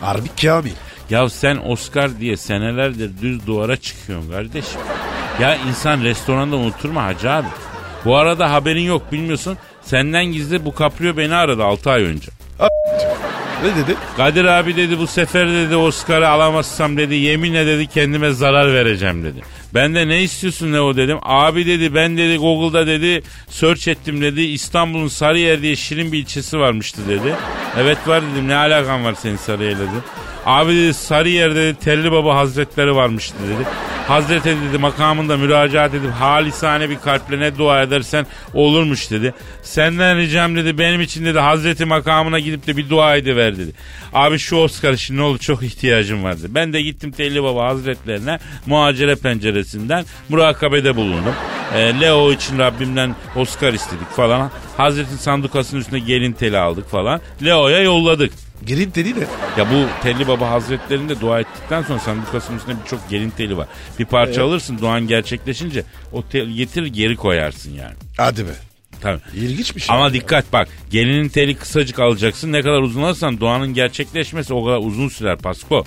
[0.00, 0.72] harbi kamil.
[1.10, 4.80] Ya sen Oscar diye senelerdir düz duvara çıkıyorsun kardeşim.
[5.40, 7.46] Ya insan restoranda unutur mu hacı abi?
[8.04, 9.58] Bu arada haberin yok bilmiyorsun.
[9.82, 12.28] Senden gizli bu Caprio beni aradı 6 ay önce.
[13.62, 13.96] Ne dedi?
[14.16, 19.40] Kadir abi dedi bu sefer dedi Oscar'ı alamazsam dedi yeminle dedi kendime zarar vereceğim dedi.
[19.74, 21.18] Ben de ne istiyorsun ne o dedim.
[21.22, 26.58] Abi dedi ben dedi Google'da dedi search ettim dedi İstanbul'un Sarıyer diye şirin bir ilçesi
[26.58, 27.34] varmıştı dedi.
[27.78, 30.02] Evet var dedim ne alakan var senin Sarıyer'le dedi.
[30.46, 33.68] Abi dedi Sarıyer'de dedi Telli Baba Hazretleri varmıştı dedi.
[34.08, 39.34] Hazreti dedi makamında müracaat edip halisane bir kalple ne dua edersen olurmuş dedi.
[39.62, 43.70] Senden ricam dedi benim için dedi Hazreti makamına gidip de bir dua ediver dedi.
[44.12, 46.46] Abi şu Oscar için ne oldu çok ihtiyacım vardı.
[46.48, 49.16] Ben de gittim Telli Baba Hazretlerine muhacere
[49.62, 51.34] penceresinden murakabede bulundum.
[51.74, 54.50] Ee, Leo için Rabbimden Oscar istedik falan.
[54.76, 57.20] Hazretin sandukasının üstüne gelin teli aldık falan.
[57.44, 58.32] Leo'ya yolladık.
[58.66, 59.24] Gelin dedi ne?
[59.58, 63.68] Ya bu Telli Baba Hazretlerinde dua ettikten sonra sandukasının üstünde birçok gelin teli var.
[63.98, 67.94] Bir parça alırsın duan gerçekleşince o tel getirir geri koyarsın yani.
[68.16, 68.52] Hadi be.
[69.00, 69.20] Tabii.
[69.34, 69.96] İlginç bir şey.
[69.96, 74.78] Ama dikkat bak gelinin teli kısacık alacaksın ne kadar uzun alırsan duanın gerçekleşmesi o kadar
[74.78, 75.84] uzun sürer Pasko.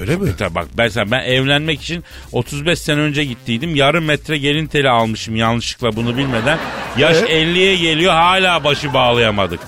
[0.00, 0.30] Öyle mi?
[0.38, 3.76] Tabii bak mesela ben evlenmek için 35 sene önce gittiydim.
[3.76, 6.58] Yarım metre gelin teli almışım yanlışlıkla bunu bilmeden.
[6.98, 7.30] Yaş Evet.
[7.30, 9.60] 50'ye geliyor hala başı bağlayamadık.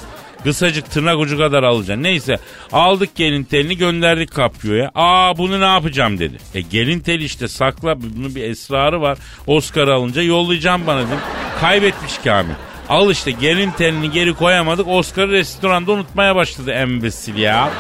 [0.44, 2.02] Kısacık tırnak ucu kadar alacaksın.
[2.02, 2.38] Neyse
[2.72, 4.90] aldık gelin telini gönderdik kapyoya.
[4.94, 6.36] Aa bunu ne yapacağım dedi.
[6.54, 9.18] E gelin teli işte sakla bunun bir esrarı var.
[9.46, 11.18] Oscar alınca yollayacağım bana dedim.
[11.60, 12.54] Kaybetmiş Kamil.
[12.88, 14.88] Al işte gelin telini geri koyamadık.
[14.88, 17.70] Oscar'ı restoranda unutmaya başladı embesil ya.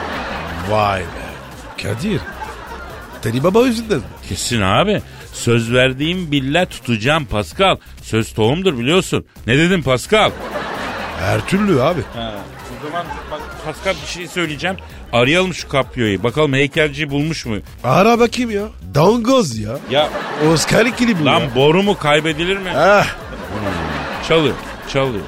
[0.70, 1.04] Vay be.
[1.82, 2.20] Kadir.
[3.24, 4.00] Teli baba yüzünden?
[4.28, 5.02] Kesin abi.
[5.32, 7.76] Söz verdiğim bille tutacağım Pascal.
[8.02, 9.24] Söz tohumdur biliyorsun.
[9.46, 10.30] Ne dedim Pascal?
[11.20, 12.00] Her türlü abi.
[12.00, 14.76] O zaman bak Pascal bir şey söyleyeceğim.
[15.12, 16.22] Arayalım şu kapyoyu.
[16.22, 17.56] Bakalım heykelciyi bulmuş mu?
[17.84, 18.62] Ara bakayım ya.
[18.94, 19.78] Dangoz ya.
[19.90, 20.08] Ya
[20.52, 21.54] Oscar ikili bu lan ya.
[21.54, 22.70] boru mu kaybedilir mi?
[22.76, 23.06] Ah,
[24.28, 24.54] Çalıyor.
[24.92, 25.24] Çalıyor.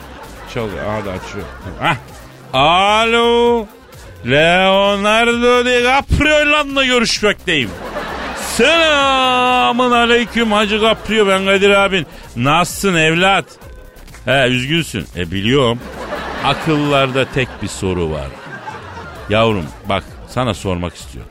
[0.54, 0.84] Çalıyor.
[0.86, 1.44] Aha da açıyor.
[1.80, 1.96] Hah.
[2.52, 3.66] Alo.
[4.30, 7.70] Leonardo DiCaprio'yla görüşmekteyim.
[8.56, 12.06] Selamın aleyküm Hacı Caprio ben Kadir abin.
[12.36, 13.44] Nasılsın evlat?
[14.24, 15.06] He üzgünsün.
[15.16, 15.78] E biliyorum.
[16.44, 18.26] Akıllarda tek bir soru var.
[19.30, 21.30] Yavrum bak sana sormak istiyorum.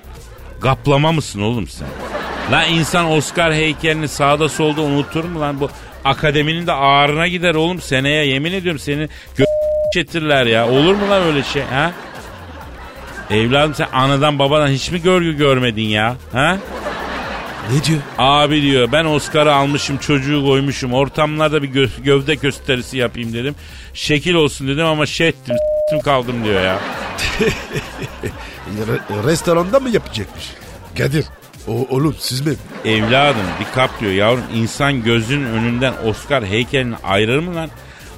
[0.62, 1.88] Gaplama mısın oğlum sen?
[2.51, 5.69] Lan insan Oscar heykelini sağda solda unutur mu lan bu?
[6.05, 9.45] Akademinin de ağrına gider oğlum seneye yemin ediyorum seni gö
[9.93, 10.69] çetirler ya.
[10.69, 11.91] Olur mu lan öyle şey ha?
[13.31, 16.15] Evladım sen anadan babadan hiç mi görgü görmedin ya?
[16.31, 16.57] Ha?
[17.73, 17.99] ne diyor?
[18.17, 23.55] Abi diyor ben Oscar'ı almışım çocuğu koymuşum ortamlarda bir gö- gövde gösterisi yapayım dedim.
[23.93, 26.79] Şekil olsun dedim ama şey ettim s**tim kaldım diyor ya.
[28.88, 30.43] Re- restoranda mı yapacakmış?
[30.97, 31.25] Kadir.
[31.67, 32.53] O, oğlum siz mi?
[32.85, 37.69] Evladım DiCaprio yavrum insan gözünün önünden Oscar heykelini ayırır mı lan?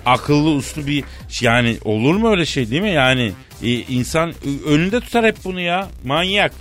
[0.07, 1.03] Akıllı uslu bir
[1.41, 2.91] yani olur mu öyle şey değil mi?
[2.91, 3.31] Yani
[3.63, 4.33] e, insan
[4.67, 5.87] önünde tutar hep bunu ya.
[6.05, 6.53] Manyak.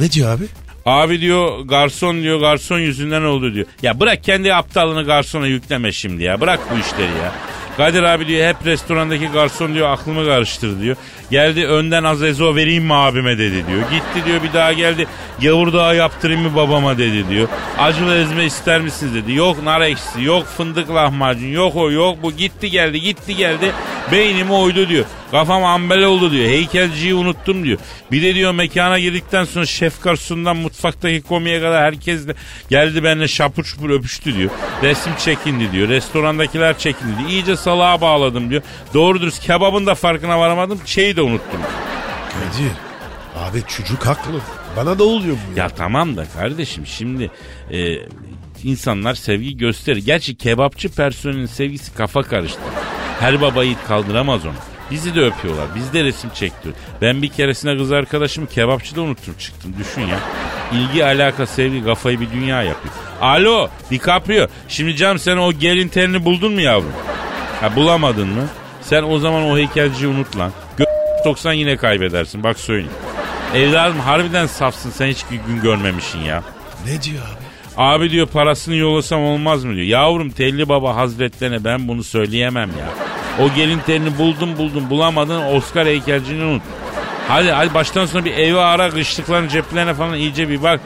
[0.00, 0.44] Ne diyor abi?
[0.86, 3.66] Abi diyor garson diyor garson yüzünden oldu diyor.
[3.82, 6.40] Ya bırak kendi aptallığını garsona yükleme şimdi ya.
[6.40, 7.32] Bırak bu işleri ya.
[7.76, 10.96] Kadir abi diyor hep restorandaki garson diyor aklımı karıştırdı diyor.
[11.30, 13.80] Geldi önden az ezo vereyim mi abime dedi diyor.
[13.90, 15.06] Gitti diyor bir daha geldi
[15.42, 17.48] gavurdağı yaptırayım mı babama dedi diyor.
[17.78, 19.32] Acılı ezme ister misiniz dedi.
[19.32, 23.72] Yok nar ekşisi yok fındık lahmacun yok o yok bu gitti geldi gitti geldi.
[24.12, 25.04] Beynimi oydu diyor.
[25.30, 26.44] Kafam ambele oldu diyor.
[26.46, 27.78] Heykelciyi unuttum diyor.
[28.12, 32.34] Bir de diyor mekana girdikten sonra şef garsonundan mutfaktaki komiye kadar herkes de
[32.70, 34.50] geldi benimle şapur şupur öpüştü diyor.
[34.82, 35.88] Resim çekindi diyor.
[35.88, 37.30] Restorandakiler çekindi diyor.
[37.30, 38.62] İyice salağa bağladım diyor.
[38.94, 40.80] Doğru dürüst kebabın da farkına varamadım.
[40.86, 41.60] Şeyi de unuttum.
[42.32, 42.72] Kadir.
[43.36, 44.40] Abi çocuk haklı.
[44.76, 45.64] Bana da oluyor bu ya.
[45.64, 47.30] Ya tamam da kardeşim şimdi
[47.72, 47.96] e,
[48.64, 49.96] insanlar sevgi gösterir.
[49.96, 52.60] Gerçi kebapçı personelin sevgisi kafa karıştı.
[53.20, 54.54] Her baba yiğit kaldıramaz onu.
[54.90, 55.66] Bizi de öpüyorlar.
[55.74, 56.74] Biz de resim çektiriyor.
[57.02, 59.74] Ben bir keresine kız arkadaşımı kebapçıda unuttum çıktım.
[59.78, 60.18] Düşün ya.
[60.72, 62.94] İlgi, alaka, sevgi kafayı bir dünya yapıyor.
[63.20, 64.46] Alo DiCaprio.
[64.68, 66.92] Şimdi canım sen o gelin terini buldun mu yavrum?
[67.60, 68.46] Ha bulamadın mı?
[68.82, 70.52] Sen o zaman o heykelciyi unut lan.
[70.78, 72.42] Gö- soksan yine kaybedersin.
[72.42, 72.92] Bak söyleyeyim.
[73.54, 74.90] Evladım harbiden safsın.
[74.90, 76.42] Sen hiç gün görmemişsin ya.
[76.86, 77.46] Ne diyor abi?
[77.76, 79.86] Abi diyor parasını yollasam olmaz mı diyor.
[79.86, 82.88] Yavrum Telli Baba Hazretlerine ben bunu söyleyemem ya.
[83.40, 86.62] O gelin telini buldum buldum bulamadın Oscar heykelcini unut.
[87.28, 90.80] Hadi hadi baştan sona bir evi ara kışlıkların ceplerine falan iyice bir bak.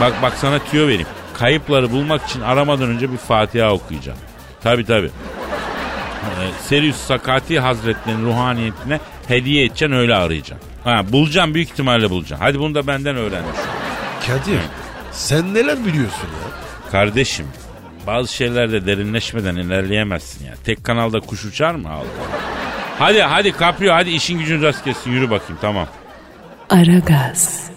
[0.00, 1.06] Bak bak sana tüyo vereyim.
[1.34, 4.18] Kayıpları bulmak için aramadan önce bir Fatiha okuyacağım.
[4.62, 5.06] Tabi tabi.
[5.06, 6.30] Ee,
[6.62, 10.68] Serius Sakati Hazretleri'nin ruhaniyetine hediye edeceksin öyle arayacaksın.
[10.84, 12.42] Ha, bulacağım büyük ihtimalle bulacağım.
[12.42, 13.56] Hadi bunu da benden öğrenmiş.
[14.26, 14.60] Kadir
[15.12, 16.90] sen neler biliyorsun ya?
[16.90, 17.46] Kardeşim
[18.08, 20.54] bazı şeylerde derinleşmeden ilerleyemezsin ya.
[20.64, 21.90] Tek kanalda kuş uçar mı?
[21.90, 22.06] Allah.
[22.98, 25.88] Hadi hadi kapıyor hadi işin gücün rast gelsin yürü bakayım tamam.
[26.70, 27.70] Aragaz,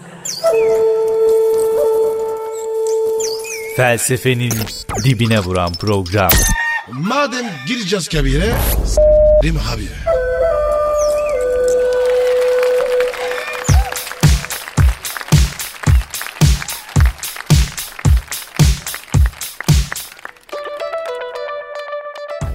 [3.76, 4.52] Felsefenin
[5.04, 6.30] dibine vuran program.
[6.92, 8.52] Madem gireceğiz kabire
[8.86, 10.11] s**rim abi.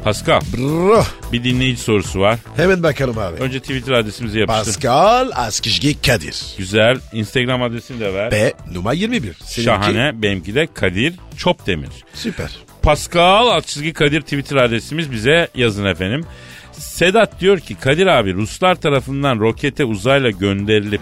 [0.08, 1.04] Pascal Bro.
[1.34, 2.40] bir dinleyici sorusu var.
[2.56, 3.38] Hemen bakalım abi.
[3.38, 4.66] Önce Twitter adresimizi yapıştır.
[4.66, 6.46] Pascal Askizgi Kadir.
[6.58, 7.00] Güzel.
[7.14, 8.32] Instagram adresini de ver.
[8.32, 9.34] B numara 21.
[9.34, 9.62] Seninki?
[9.62, 10.22] Şahane.
[10.22, 11.90] Benimki de Kadir Çopdemir.
[12.14, 12.58] Süper.
[12.82, 16.26] Pascal alt çizgi Kadir Twitter adresimiz bize yazın efendim.
[16.72, 21.02] Sedat diyor ki Kadir abi Ruslar tarafından rokete uzayla gönderilip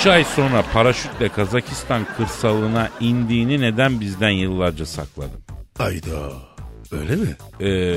[0.00, 5.40] 3 ay sonra paraşütle Kazakistan kırsalına indiğini neden bizden yıllarca sakladın?
[5.78, 6.51] Ayda.
[6.92, 7.28] Öyle mi?
[7.60, 7.94] Ee,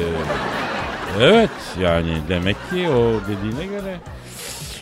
[1.21, 1.49] evet
[1.81, 3.97] yani demek ki o dediğine göre.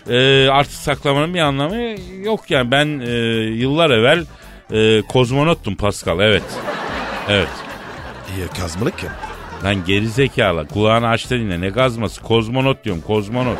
[0.09, 1.81] Ee, artık saklamanın bir anlamı
[2.23, 2.71] yok yani.
[2.71, 3.11] Ben e,
[3.53, 4.25] yıllar evvel
[4.71, 6.43] e, kozmonottum Pascal evet.
[7.29, 7.47] Evet.
[8.37, 9.11] İyi kazmalık ya.
[9.63, 11.61] lan geri zekalı kulağını aç da dinle.
[11.61, 13.57] Ne gazması kozmonot diyorum kozmonot.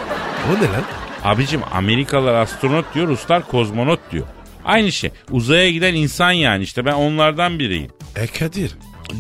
[0.52, 0.84] O ne lan?
[1.24, 4.26] abicim Amerikalılar astronot diyor Ruslar kozmonot diyor.
[4.66, 5.12] Aynı şey.
[5.32, 7.92] Uzaya giden insan yani işte ben onlardan biriyim.
[8.16, 8.72] E Kadir.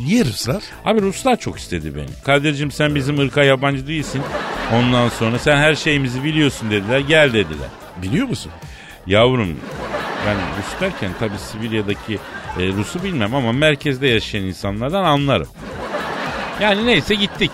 [0.06, 0.63] Niye Ruslar?
[0.86, 2.06] Abi Ruslar çok istedi beni.
[2.26, 4.22] Kadir'cim sen bizim ırka yabancı değilsin.
[4.74, 7.00] Ondan sonra sen her şeyimizi biliyorsun dediler.
[7.00, 7.67] Gel dediler.
[8.02, 8.52] Biliyor musun?
[9.08, 9.58] Yavrum
[10.28, 12.19] ben Rus derken tabii Sibirya'daki
[12.60, 15.48] e, Rus'u bilmem ama merkezde yaşayan insanlardan anlarım.
[16.62, 17.52] Yani neyse gittik.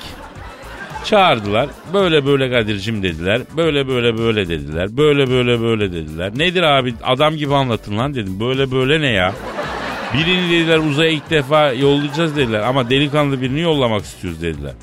[1.06, 1.70] Çağırdılar.
[1.94, 3.42] Böyle böyle Kadir'cim dediler.
[3.58, 4.98] Böyle böyle böyle dediler.
[4.98, 6.32] Böyle böyle böyle dediler.
[6.36, 8.40] Nedir abi adam gibi anlatın lan dedim.
[8.40, 9.34] Böyle böyle ne ya?
[10.14, 12.60] Birini dediler uzaya ilk defa yollayacağız dediler.
[12.60, 14.74] Ama delikanlı birini yollamak istiyoruz dediler.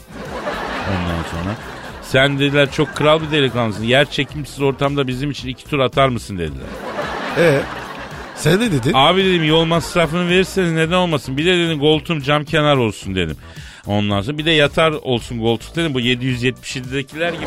[0.90, 1.56] Ondan sonra
[2.02, 3.84] sen dediler çok kral bir delikanlısın.
[3.84, 6.66] Yer çekimsiz ortamda bizim için iki tur atar mısın dediler.
[7.38, 7.60] E
[8.36, 8.92] sen ne dedin?
[8.94, 11.36] Abi dedim yol masrafını verirseniz neden olmasın.
[11.36, 13.36] Bir de dedim koltuğum cam kenar olsun dedim.
[13.86, 15.94] Ondan sonra bir de yatar olsun koltuk dedim.
[15.94, 17.46] Bu 777'dekiler gibi.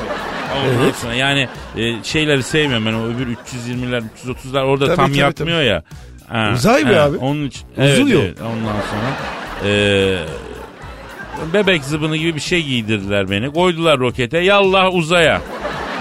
[0.57, 0.95] Ondan Evet.
[0.95, 5.61] sonra yani e, şeyleri sevmiyorum ben o öbür 320'ler 330'lar orada Tabii, tam tabii, yatmıyor
[5.61, 5.83] ya.
[6.29, 7.17] Ha, Uzay mı abi?
[7.17, 7.61] Onun için.
[7.77, 8.21] Uzun evet, yol.
[8.21, 8.41] evet.
[8.41, 13.53] ondan sonra e, bebek zıbını gibi bir şey giydirdiler beni.
[13.53, 15.41] Koydular rokete yallah uzaya.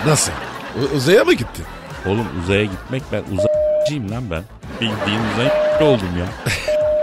[0.06, 0.32] Nasıl?
[0.82, 1.62] U- uzaya mı gitti?
[2.06, 4.42] Oğlum uzaya gitmek ben uzaycıyım lan ben.
[4.80, 5.48] Bildiğin uzay
[5.88, 6.26] oldum ya.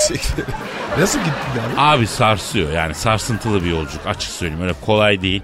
[0.99, 1.31] Nasıl gittin
[1.65, 1.81] abi?
[1.81, 5.41] Abi sarsıyor yani sarsıntılı bir yolculuk açık söyleyeyim öyle kolay değil.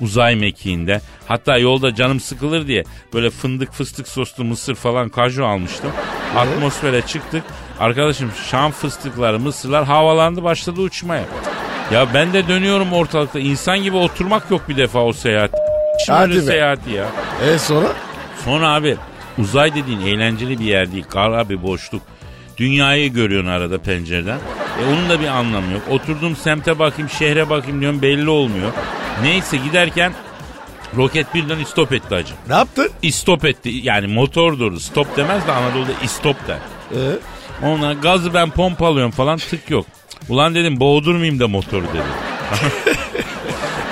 [0.00, 5.90] Uzay mekiğinde hatta yolda canım sıkılır diye böyle fındık fıstık soslu mısır falan kaju almıştım.
[6.36, 7.42] Atmosfere çıktık.
[7.80, 11.24] Arkadaşım şam fıstıkları mısırlar havalandı başladı uçmaya.
[11.92, 15.50] Ya ben de dönüyorum ortalıkta insan gibi oturmak yok bir defa o seyahat.
[16.06, 17.06] Şimdi seyahati ya.
[17.46, 17.88] E sonra?
[18.44, 18.96] Sonra abi
[19.38, 21.04] uzay dediğin eğlenceli bir yer değil.
[21.10, 22.02] Kara bir boşluk.
[22.56, 24.38] Dünyayı görüyorsun arada pencereden.
[24.80, 25.82] E onun da bir anlamı yok.
[25.90, 28.72] Oturduğum semte bakayım, şehre bakayım diyorum belli olmuyor.
[29.22, 30.12] Neyse giderken
[30.96, 32.34] roket birden istop etti hacı.
[32.48, 32.90] Ne yaptın?
[33.02, 33.70] İstop etti.
[33.82, 34.80] Yani motor durdu.
[34.80, 36.56] Stop demez de Anadolu'da istop der.
[36.92, 37.18] E?
[37.66, 39.86] Ona gazı ben pompalıyorum falan tık yok.
[40.28, 42.02] Ulan dedim boğdurmayayım da motoru dedi.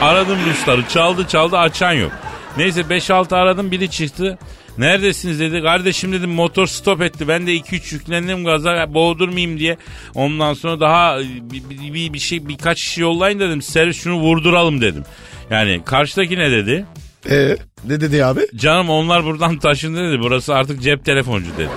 [0.00, 2.12] aradım Rusları çaldı çaldı açan yok.
[2.56, 4.38] Neyse 5-6 aradım biri çıktı.
[4.78, 5.62] Neredesiniz dedi.
[5.62, 7.28] Kardeşim dedim motor stop etti.
[7.28, 9.76] Ben de 2-3 yüklendim gaza boğdurmayayım diye.
[10.14, 13.62] Ondan sonra daha bir, bir, bir- bir şey birkaç kişi yollayın dedim.
[13.62, 15.04] Servis şunu vurduralım dedim.
[15.50, 16.84] Yani karşıdaki ne dedi?
[17.30, 18.40] E ne dedi abi?
[18.56, 20.20] Canım onlar buradan taşındı dedi.
[20.20, 21.68] Burası artık cep telefoncu dedi.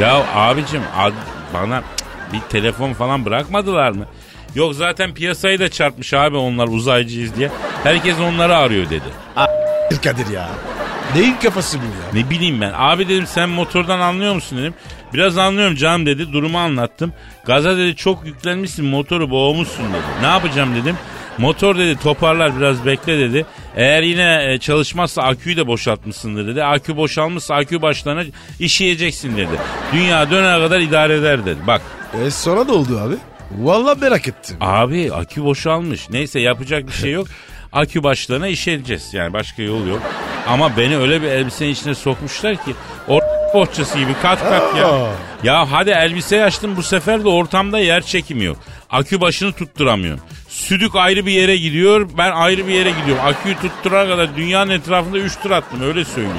[0.00, 1.12] Ya abicim ad-
[1.54, 1.82] bana
[2.32, 4.06] bir telefon falan bırakmadılar mı?
[4.54, 7.50] Yok zaten piyasayı da çarpmış abi onlar uzaycıyız diye.
[7.82, 9.04] Herkes onları arıyor dedi.
[10.04, 10.48] Kadir ya.
[11.16, 12.22] Neyin kafası bu ya?
[12.24, 12.72] Ne bileyim ben.
[12.76, 14.74] Abi dedim sen motordan anlıyor musun dedim.
[15.14, 16.32] Biraz anlıyorum canım dedi.
[16.32, 17.12] Durumu anlattım.
[17.44, 20.02] Gaza dedi çok yüklenmişsin motoru boğmuşsun dedi.
[20.22, 20.96] Ne yapacağım dedim.
[21.38, 23.46] Motor dedi toparlar biraz bekle dedi.
[23.76, 26.64] Eğer yine e, çalışmazsa aküyü de boşaltmışsındır dedi.
[26.64, 28.24] Akü boşalmışsa akü başlarına
[28.60, 29.50] işeyeceksin dedi.
[29.92, 31.58] Dünya dönene kadar idare eder dedi.
[31.66, 31.82] Bak
[32.26, 33.14] E sonra ne oldu abi?
[33.58, 34.56] Vallahi merak ettim.
[34.60, 36.10] Abi akü boşalmış.
[36.10, 37.26] Neyse yapacak bir şey yok.
[37.72, 39.14] Akü başlarına işleyeceğiz.
[39.14, 40.02] Yani başka yol yok.
[40.48, 42.74] Ama beni öyle bir elbisenin içine sokmuşlar ki
[43.08, 43.20] o
[43.54, 45.08] bohçası gibi kat kat ya.
[45.42, 48.56] Ya hadi elbise açtım bu sefer de ortamda yer çekimi yok.
[48.90, 50.26] Akü başını tutturamıyorsun.
[50.48, 52.08] Südük ayrı bir yere gidiyor.
[52.18, 53.24] Ben ayrı bir yere gidiyorum.
[53.26, 56.36] Aküyü tutturana kadar dünyanın etrafında 3 tur attım öyle söyleyeyim.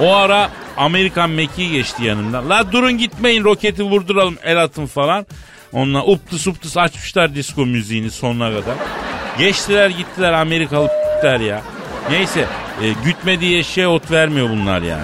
[0.00, 2.50] O ara Amerikan mekiği geçti yanımdan.
[2.50, 5.26] La durun gitmeyin roketi vurduralım el atın falan.
[5.72, 8.74] Onunla uptus uptus açmışlar disco müziğini sonuna kadar.
[9.38, 10.88] Geçtiler gittiler Amerikalı
[11.22, 11.62] der ya.
[12.10, 12.44] Neyse
[12.82, 15.02] e, gütmediği eşeğe ot vermiyor bunlar yani.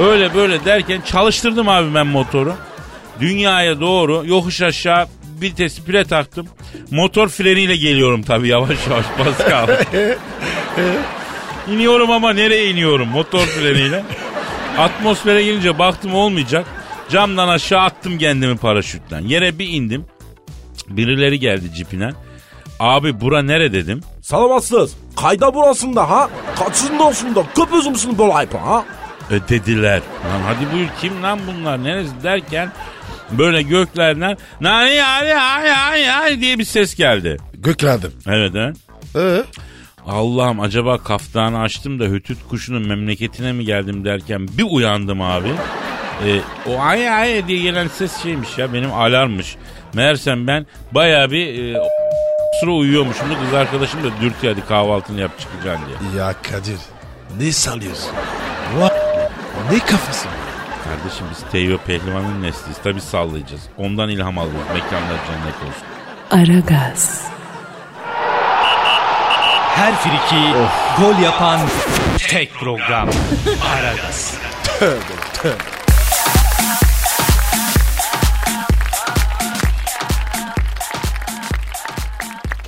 [0.00, 2.54] Öyle böyle derken çalıştırdım abi ben motoru.
[3.20, 5.06] Dünyaya doğru yokuş aşağı
[5.40, 6.46] vitesi pire taktım.
[6.90, 9.68] Motor freniyle geliyorum tabii yavaş yavaş Pascal.
[11.72, 14.04] İniyorum ama nereye iniyorum motor freniyle.
[14.78, 16.66] Atmosfere girince baktım olmayacak.
[17.10, 19.20] Camdan aşağı attım kendimi paraşütten.
[19.20, 20.04] Yere bir indim.
[20.88, 22.12] Birileri geldi cipine.
[22.80, 24.00] Abi bura nere dedim.
[24.22, 24.96] Salamazsınız.
[25.16, 26.30] Kayda burasında ha?
[26.58, 28.84] Kaçındasında köpüz müsün bu ha?
[29.30, 30.02] E dediler.
[30.26, 32.72] Lan hadi buyur kim lan bunlar neresi derken
[33.30, 37.36] böyle göklerden nani yani yani yani yani diye bir ses geldi.
[37.54, 38.12] Göklerdim.
[38.26, 38.72] Evet he.
[39.20, 39.44] Ee?
[40.06, 45.48] Allah'ım acaba kaftanı açtım da hütüt kuşunun memleketine mi geldim derken bir uyandım abi.
[46.26, 49.56] E, o ay ay diye gelen ses şeymiş ya benim alarmmış.
[49.94, 51.78] Meğersem ben baya bir e,
[52.60, 56.22] sıra uyuyormuşum da kız arkadaşım da dürtüyor hadi kahvaltını yap çıkacaksın diye.
[56.24, 56.78] Ya Kadir
[57.38, 58.10] ne sallıyorsun?
[58.78, 58.90] Vay,
[59.72, 60.50] ne kafası bu?
[60.90, 62.78] Kardeşim biz Teyyo Pehlivan'ın nesliyiz.
[62.84, 63.62] Tabi sallayacağız.
[63.78, 64.68] Ondan ilham alıyoruz.
[64.74, 65.86] Mekanlar cennet olsun.
[66.30, 67.22] Aragaz,
[69.76, 70.42] Her friki
[70.98, 71.60] gol yapan
[72.28, 73.08] tek program.
[73.74, 74.34] Aragaz.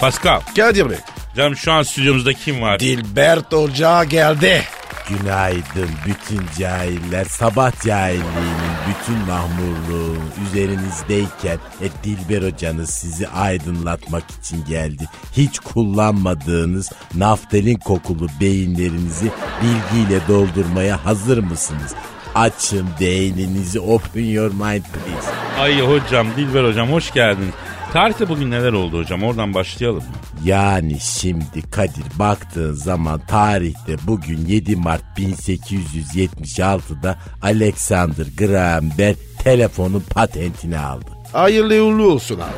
[0.03, 0.41] Pascal.
[0.57, 0.97] Kadir Bey.
[1.37, 2.81] Canım şu an stüdyomuzda kim var?
[2.81, 4.63] Dilbert Hoca geldi.
[5.09, 7.25] Günaydın bütün cahiller.
[7.25, 15.05] Sabah cahilliğinin bütün mahmurluğu üzerinizdeyken e, Dilber hocanız sizi aydınlatmak için geldi.
[15.37, 19.31] Hiç kullanmadığınız naftalin kokulu beyinlerinizi
[19.63, 21.95] bilgiyle doldurmaya hazır mısınız?
[22.35, 25.29] Açın beyninizi open your mind please.
[25.61, 27.53] Ay hocam, Dilber hocam hoş geldin.
[27.93, 29.23] Tarihte bugün neler oldu hocam?
[29.23, 30.15] Oradan başlayalım mı?
[30.45, 39.15] Yani şimdi Kadir baktığın zaman tarihte bugün 7 Mart 1876'da Alexander Graham Bell
[39.45, 41.11] telefonun patentini aldı.
[41.33, 42.53] Hayırlı uğurlu olsun abi.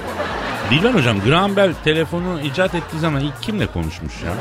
[0.71, 4.33] Dilber hocam, Graham Bell telefonu icat ettiği zaman ilk kimle konuşmuş ya?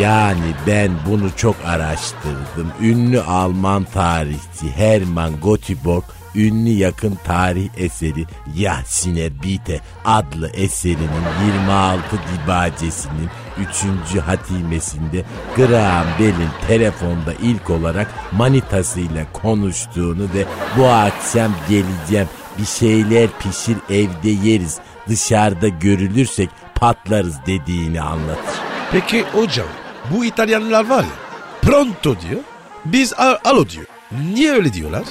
[0.00, 2.72] Yani ben bunu çok araştırdım.
[2.82, 6.04] Ünlü Alman tarihçi Hermann Göteborg
[6.34, 8.24] ünlü yakın tarih eseri
[8.56, 11.10] Yahsine Bite adlı eserinin
[11.46, 12.02] 26
[12.44, 13.28] dibacesinin
[14.14, 14.20] 3.
[14.22, 15.24] hatimesinde
[15.56, 20.44] Graham Bell'in telefonda ilk olarak manitasıyla konuştuğunu ve
[20.76, 22.28] bu akşam geleceğim
[22.58, 24.78] bir şeyler pişir evde yeriz
[25.08, 28.54] dışarıda görülürsek patlarız dediğini anlatır.
[28.92, 29.66] Peki hocam
[30.10, 31.10] bu İtalyanlar var ya
[31.62, 32.40] pronto diyor.
[32.84, 33.86] Biz a- alo diyor.
[34.34, 35.02] Niye öyle diyorlar?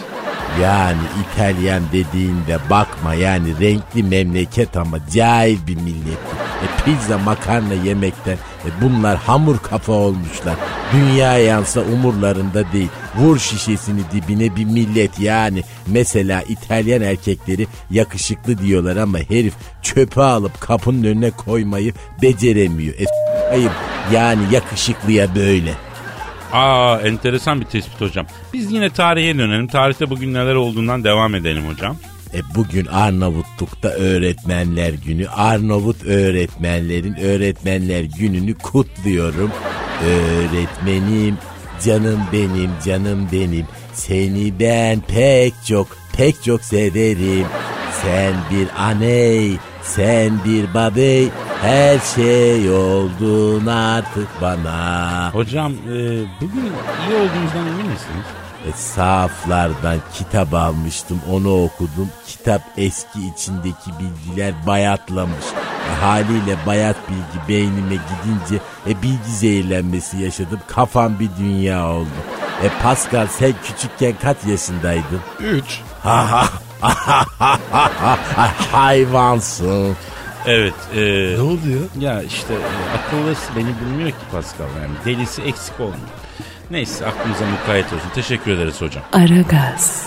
[0.61, 6.17] Yani İtalyan dediğinde bakma yani renkli memleket ama cahil bir millet.
[6.63, 10.55] E, pizza makarna yemekten e, bunlar hamur kafa olmuşlar.
[10.93, 12.89] Dünya yansa umurlarında değil.
[13.15, 15.63] Vur şişesini dibine bir millet yani.
[15.87, 22.93] Mesela İtalyan erkekleri yakışıklı diyorlar ama herif çöpe alıp kapının önüne koymayı beceremiyor.
[22.93, 23.05] E,
[23.53, 23.71] ayıp
[24.13, 25.73] yani yakışıklıya böyle.
[26.53, 28.25] Aa enteresan bir tespit hocam.
[28.53, 29.67] Biz yine tarihe dönelim.
[29.67, 31.97] Tarihte bugün neler olduğundan devam edelim hocam.
[32.33, 35.27] E bugün Arnavutluk'ta öğretmenler günü.
[35.27, 39.51] Arnavut öğretmenlerin öğretmenler gününü kutluyorum.
[40.05, 41.37] Öğretmenim,
[41.85, 43.65] canım benim, canım benim.
[43.93, 45.87] Seni ben pek çok,
[46.17, 47.45] pek çok severim.
[48.01, 51.29] Sen bir aney, sen bir babey.
[51.61, 55.29] Her şey oldun artık bana.
[55.33, 55.97] Hocam e,
[56.41, 58.25] bugün iyi olduğumuzdan emin misiniz?
[58.67, 62.09] E, sahaflardan kitap almıştım onu okudum.
[62.27, 65.45] Kitap eski içindeki bilgiler bayatlamış.
[65.91, 70.59] E, haliyle bayat bilgi beynime gidince e, bilgi zehirlenmesi yaşadım.
[70.67, 72.07] Kafam bir dünya oldu.
[72.63, 75.21] E Pascal sen küçükken kaç yaşındaydın?
[75.39, 75.79] Üç.
[76.03, 76.43] Ha ha
[78.71, 79.95] hayvansın.
[80.45, 80.73] Evet.
[80.95, 80.99] E,
[81.37, 81.61] Ne oldu
[81.99, 82.11] ya?
[82.13, 84.93] ya işte e, akıllısı beni bilmiyor ki Pascal yani.
[85.05, 86.09] Delisi eksik olmuyor.
[86.71, 88.09] Neyse aklımıza mukayyet olsun.
[88.15, 89.03] Teşekkür ederiz hocam.
[89.13, 90.03] Aragaz,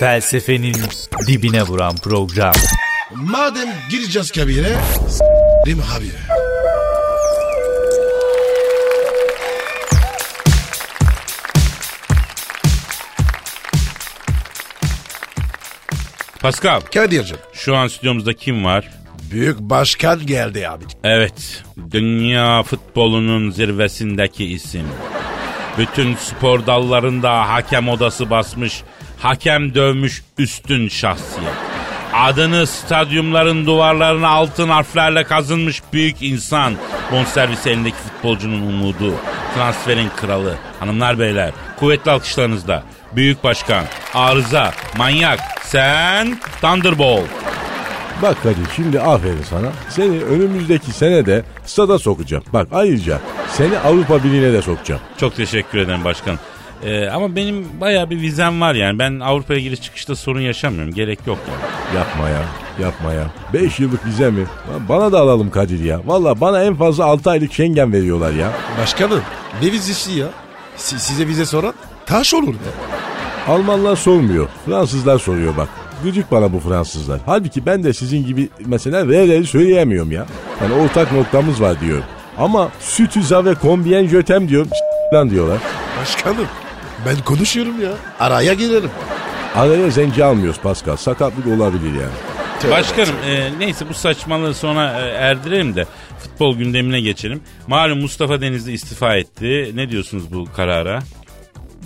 [0.00, 0.76] Felsefenin
[1.26, 2.52] dibine vuran program.
[3.14, 4.76] Madem gireceğiz kabire
[5.08, 6.10] s**rim abi.
[16.42, 17.36] Pascal Kadir'cim.
[17.52, 18.90] şu an stüdyomuzda kim var?
[19.30, 20.84] Büyük başkan geldi abi.
[21.04, 24.86] Evet, dünya futbolunun zirvesindeki isim.
[25.78, 28.82] Bütün spor dallarında hakem odası basmış,
[29.20, 31.54] hakem dövmüş üstün şahsiyet.
[32.14, 36.74] Adını stadyumların duvarlarına altın harflerle kazınmış büyük insan.
[37.12, 39.14] Bonservis elindeki futbolcunun umudu.
[39.54, 40.54] Transferin kralı.
[40.80, 42.82] Hanımlar beyler kuvvetli alkışlarınızda.
[43.16, 43.84] Büyük başkan,
[44.14, 47.28] arıza, manyak, sen Thunderbolt.
[48.22, 49.68] Bak Kadir şimdi aferin sana.
[49.88, 52.44] Seni önümüzdeki senede stada sokacağım.
[52.52, 53.20] Bak ayrıca
[53.52, 55.00] seni Avrupa Birliği'ne de sokacağım.
[55.20, 56.38] Çok teşekkür ederim başkan.
[56.84, 58.98] Ee, ama benim bayağı bir vizem var yani.
[58.98, 60.94] Ben Avrupa'ya giriş çıkışta sorun yaşamıyorum.
[60.94, 61.96] Gerek yok yani.
[61.98, 62.42] Yapma ya.
[62.80, 63.26] Yapma ya.
[63.52, 64.44] 5 yıllık vize mi?
[64.88, 66.00] Bana da alalım Kadir ya.
[66.06, 68.52] Valla bana en fazla 6 aylık Schengen veriyorlar ya.
[68.80, 69.22] Başkanım
[69.62, 70.26] ne vizesi ya?
[70.76, 71.74] Si- size vize soran
[72.06, 72.68] taş olur be.
[73.48, 74.48] Almanlar sormuyor.
[74.66, 75.68] Fransızlar soruyor bak.
[76.04, 77.20] Gıcık bana bu Fransızlar.
[77.26, 80.26] Halbuki ben de sizin gibi mesela RR'yi söyleyemiyorum ya.
[80.62, 82.04] Yani ortak noktamız var diyorum.
[82.38, 84.70] Ama sütüza ve kombien jötem diyorum.
[85.14, 85.58] Lan diyorlar.
[86.00, 86.46] Başkanım
[87.06, 87.90] ben konuşuyorum ya.
[88.20, 88.90] Araya girerim.
[89.54, 90.96] Araya zenci almıyoruz Pascal.
[90.96, 92.70] Sakatlık olabilir yani.
[92.70, 95.86] Başkanım e, neyse bu saçmalığı sonra e, erdirelim de
[96.18, 97.40] futbol gündemine geçelim.
[97.66, 99.70] Malum Mustafa Denizli istifa etti.
[99.74, 100.98] Ne diyorsunuz bu karara?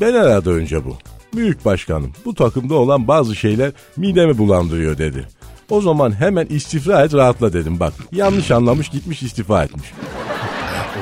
[0.00, 0.96] Ben aradı önce bu.
[1.34, 5.28] Büyük başkanım bu takımda olan bazı şeyler midemi bulandırıyor dedi.
[5.70, 7.92] O zaman hemen istifa et rahatla dedim bak.
[8.12, 9.92] Yanlış anlamış gitmiş istifa etmiş.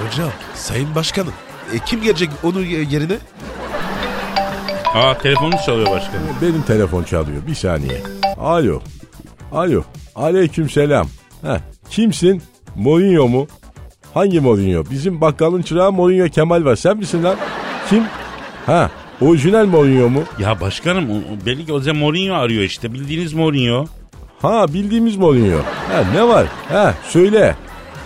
[0.06, 1.32] Hocam sayın başkanım.
[1.74, 3.16] E, kim gelecek onun yerine?
[4.94, 6.26] Aa telefonunuz çalıyor başkanım.
[6.42, 8.02] Benim telefon çalıyor bir saniye.
[8.38, 8.80] Alo.
[9.52, 9.82] Alo.
[10.14, 11.06] Aleyküm selam.
[11.42, 11.58] Heh,
[11.90, 12.42] kimsin?
[12.76, 13.46] Mourinho mu?
[14.14, 14.84] Hangi Mourinho?
[14.90, 16.76] Bizim bakkalın çırağı Mourinho Kemal var.
[16.76, 17.36] Sen misin lan?
[17.90, 18.04] Kim?
[18.66, 20.22] Ha, orijinal Mourinho mu?
[20.38, 22.92] Ya başkanım o- o belli ki Jose Mourinho arıyor işte.
[22.94, 23.84] Bildiğiniz Mourinho.
[24.42, 25.58] Ha bildiğimiz Mourinho.
[25.92, 26.46] Ha ne var?
[26.68, 27.56] Ha söyle.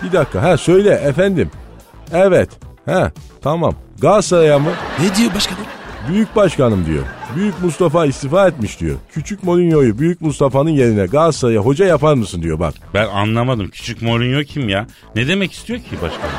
[0.03, 0.43] Bir dakika.
[0.43, 1.51] Ha söyle efendim.
[2.13, 2.51] Evet.
[2.87, 3.75] Ha tamam.
[4.01, 4.71] Galatasaray'a mı?
[5.03, 5.63] Ne diyor başkanım?
[6.09, 7.05] Büyük başkanım diyor.
[7.37, 8.97] Büyük Mustafa istifa etmiş diyor.
[9.13, 12.75] Küçük Mourinho'yu Büyük Mustafa'nın yerine Galatasaray'a hoca yapar mısın diyor bak.
[12.95, 13.69] Ben anlamadım.
[13.69, 14.87] Küçük Mourinho kim ya?
[15.15, 16.35] Ne demek istiyor ki başkanım?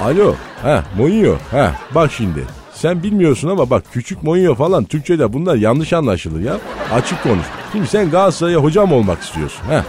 [0.00, 0.34] Alo.
[0.62, 1.36] Ha Mourinho.
[1.50, 2.44] Ha bak şimdi.
[2.74, 6.58] Sen bilmiyorsun ama bak küçük Mourinho falan Türkçe'de bunlar yanlış anlaşılır ya.
[6.92, 7.44] Açık konuş.
[7.72, 9.62] Şimdi sen Galatasaray'a hocam olmak istiyorsun.
[9.66, 9.84] Ha.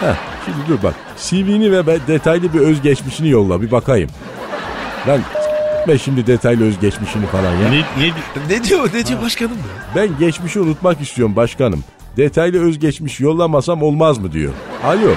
[0.00, 0.16] Ha.
[0.44, 0.94] Şimdi dur bak.
[1.16, 4.10] CV'ni ve detaylı bir özgeçmişini yolla bir bakayım.
[5.08, 7.68] Lan s**me şimdi detaylı özgeçmişini falan ya.
[7.70, 8.12] Ne, ne,
[8.48, 9.94] Ne diyor ne diyor başkanım ya?
[9.96, 11.84] Ben geçmişi unutmak istiyorum başkanım.
[12.16, 14.52] Detaylı özgeçmiş yollamasam olmaz mı diyor.
[14.84, 15.10] Alo.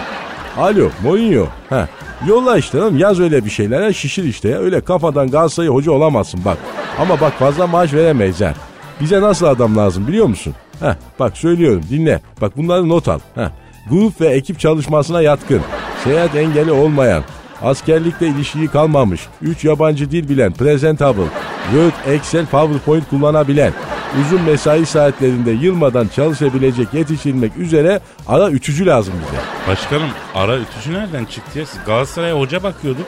[0.57, 1.47] Alo Mourinho.
[1.70, 1.88] Ha.
[2.26, 4.57] Yolla işte lan yaz öyle bir şeyler ha, şişir işte ya.
[4.59, 6.57] Öyle kafadan Galatasaray hoca olamazsın bak.
[6.99, 8.53] Ama bak fazla maaş veremeyiz ha.
[9.01, 10.53] Bize nasıl adam lazım biliyor musun?
[10.80, 10.97] Ha.
[11.20, 12.22] Bak söylüyorum dinle.
[12.41, 13.20] Bak bunları not al.
[13.36, 13.51] Ha.
[13.89, 15.61] Grup ve ekip çalışmasına yatkın.
[16.03, 17.24] Seyahat engeli olmayan.
[17.61, 19.22] Askerlikle ilişiği kalmamış.
[19.41, 20.53] 3 yabancı dil bilen.
[20.53, 21.24] Presentable.
[21.72, 23.74] Word, Excel, PowerPoint kullanabilen.
[24.22, 29.41] Uzun mesai saatlerinde yılmadan çalışabilecek yetişilmek üzere ara üçücü lazım bize.
[29.72, 31.65] başkanım ara ütücü nereden çıktı ya?
[31.65, 33.05] Siz Galatasaray'a hoca bakıyorduk.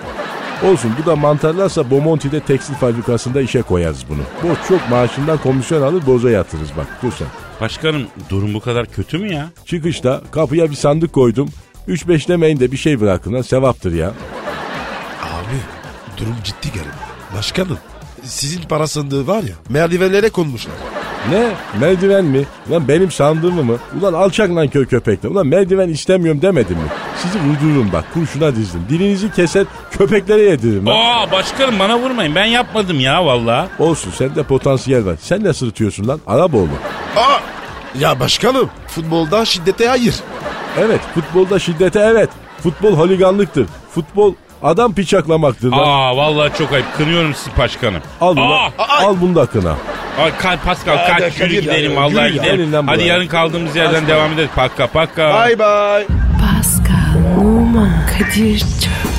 [0.72, 4.22] Olsun bu da mantarlarsa Bomonti'de tekstil fabrikasında işe koyarız bunu.
[4.52, 7.28] Boş çok maaşından komisyon alır boza yatırırız bak dur sen.
[7.62, 9.50] Başkanım durum bu kadar kötü mü ya?
[9.66, 11.50] Çıkışta kapıya bir sandık koydum.
[11.88, 14.08] 3-5 demeyin de bir şey bırakın lan sevaptır ya.
[15.24, 15.58] Abi
[16.18, 16.94] durum ciddi garip.
[17.38, 17.78] Başkanım
[18.24, 20.74] sizin para sandığı var ya merdivenlere konmuşlar.
[21.32, 21.48] Ne?
[21.80, 22.44] Merdiven mi?
[22.70, 23.78] Ulan benim sandığımı mı?
[24.02, 25.30] Ulan alçak lan kö köpekler.
[25.30, 26.84] Ulan merdiven istemiyorum demedim mi?
[27.18, 28.82] Sizi vurdururum bak kurşuna dizdim.
[28.90, 30.96] Dilinizi keser köpeklere yediririm lan.
[30.96, 32.36] Aa başkanım bana vurmayın.
[32.36, 33.68] Ben yapmadım ya valla.
[33.80, 35.16] Olsun sende potansiyel var.
[35.22, 36.20] Sen ne sırıtıyorsun lan?
[36.28, 36.70] Araboğlu.
[37.18, 37.40] Aa!
[38.00, 40.16] Ya başkanım futbolda şiddete hayır.
[40.80, 42.30] Evet futbolda şiddete evet.
[42.64, 43.66] Futbol holiganlıktır.
[43.92, 44.34] Futbol
[44.64, 45.78] adam piçaklamaktır lan.
[45.80, 46.86] Aa vallahi çok ayıp.
[46.98, 48.02] Kınıyorum sizi başkanım.
[48.22, 48.54] Al bunu.
[48.54, 48.70] Aa!
[48.78, 49.76] Al bunu da kına.
[50.24, 52.28] Ay kalk Pascal kalk Kadir yürü gidelim vallahi ya.
[52.30, 52.74] Gidelim.
[52.74, 53.08] lan Hadi buraya.
[53.08, 54.50] yarın kaldığımız yerden devam ederiz.
[54.56, 55.46] Pakka pakka.
[55.48, 56.08] Bye bye.
[56.42, 59.19] Pascal, Oman, Kadir çok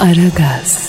[0.00, 0.85] Aragaz.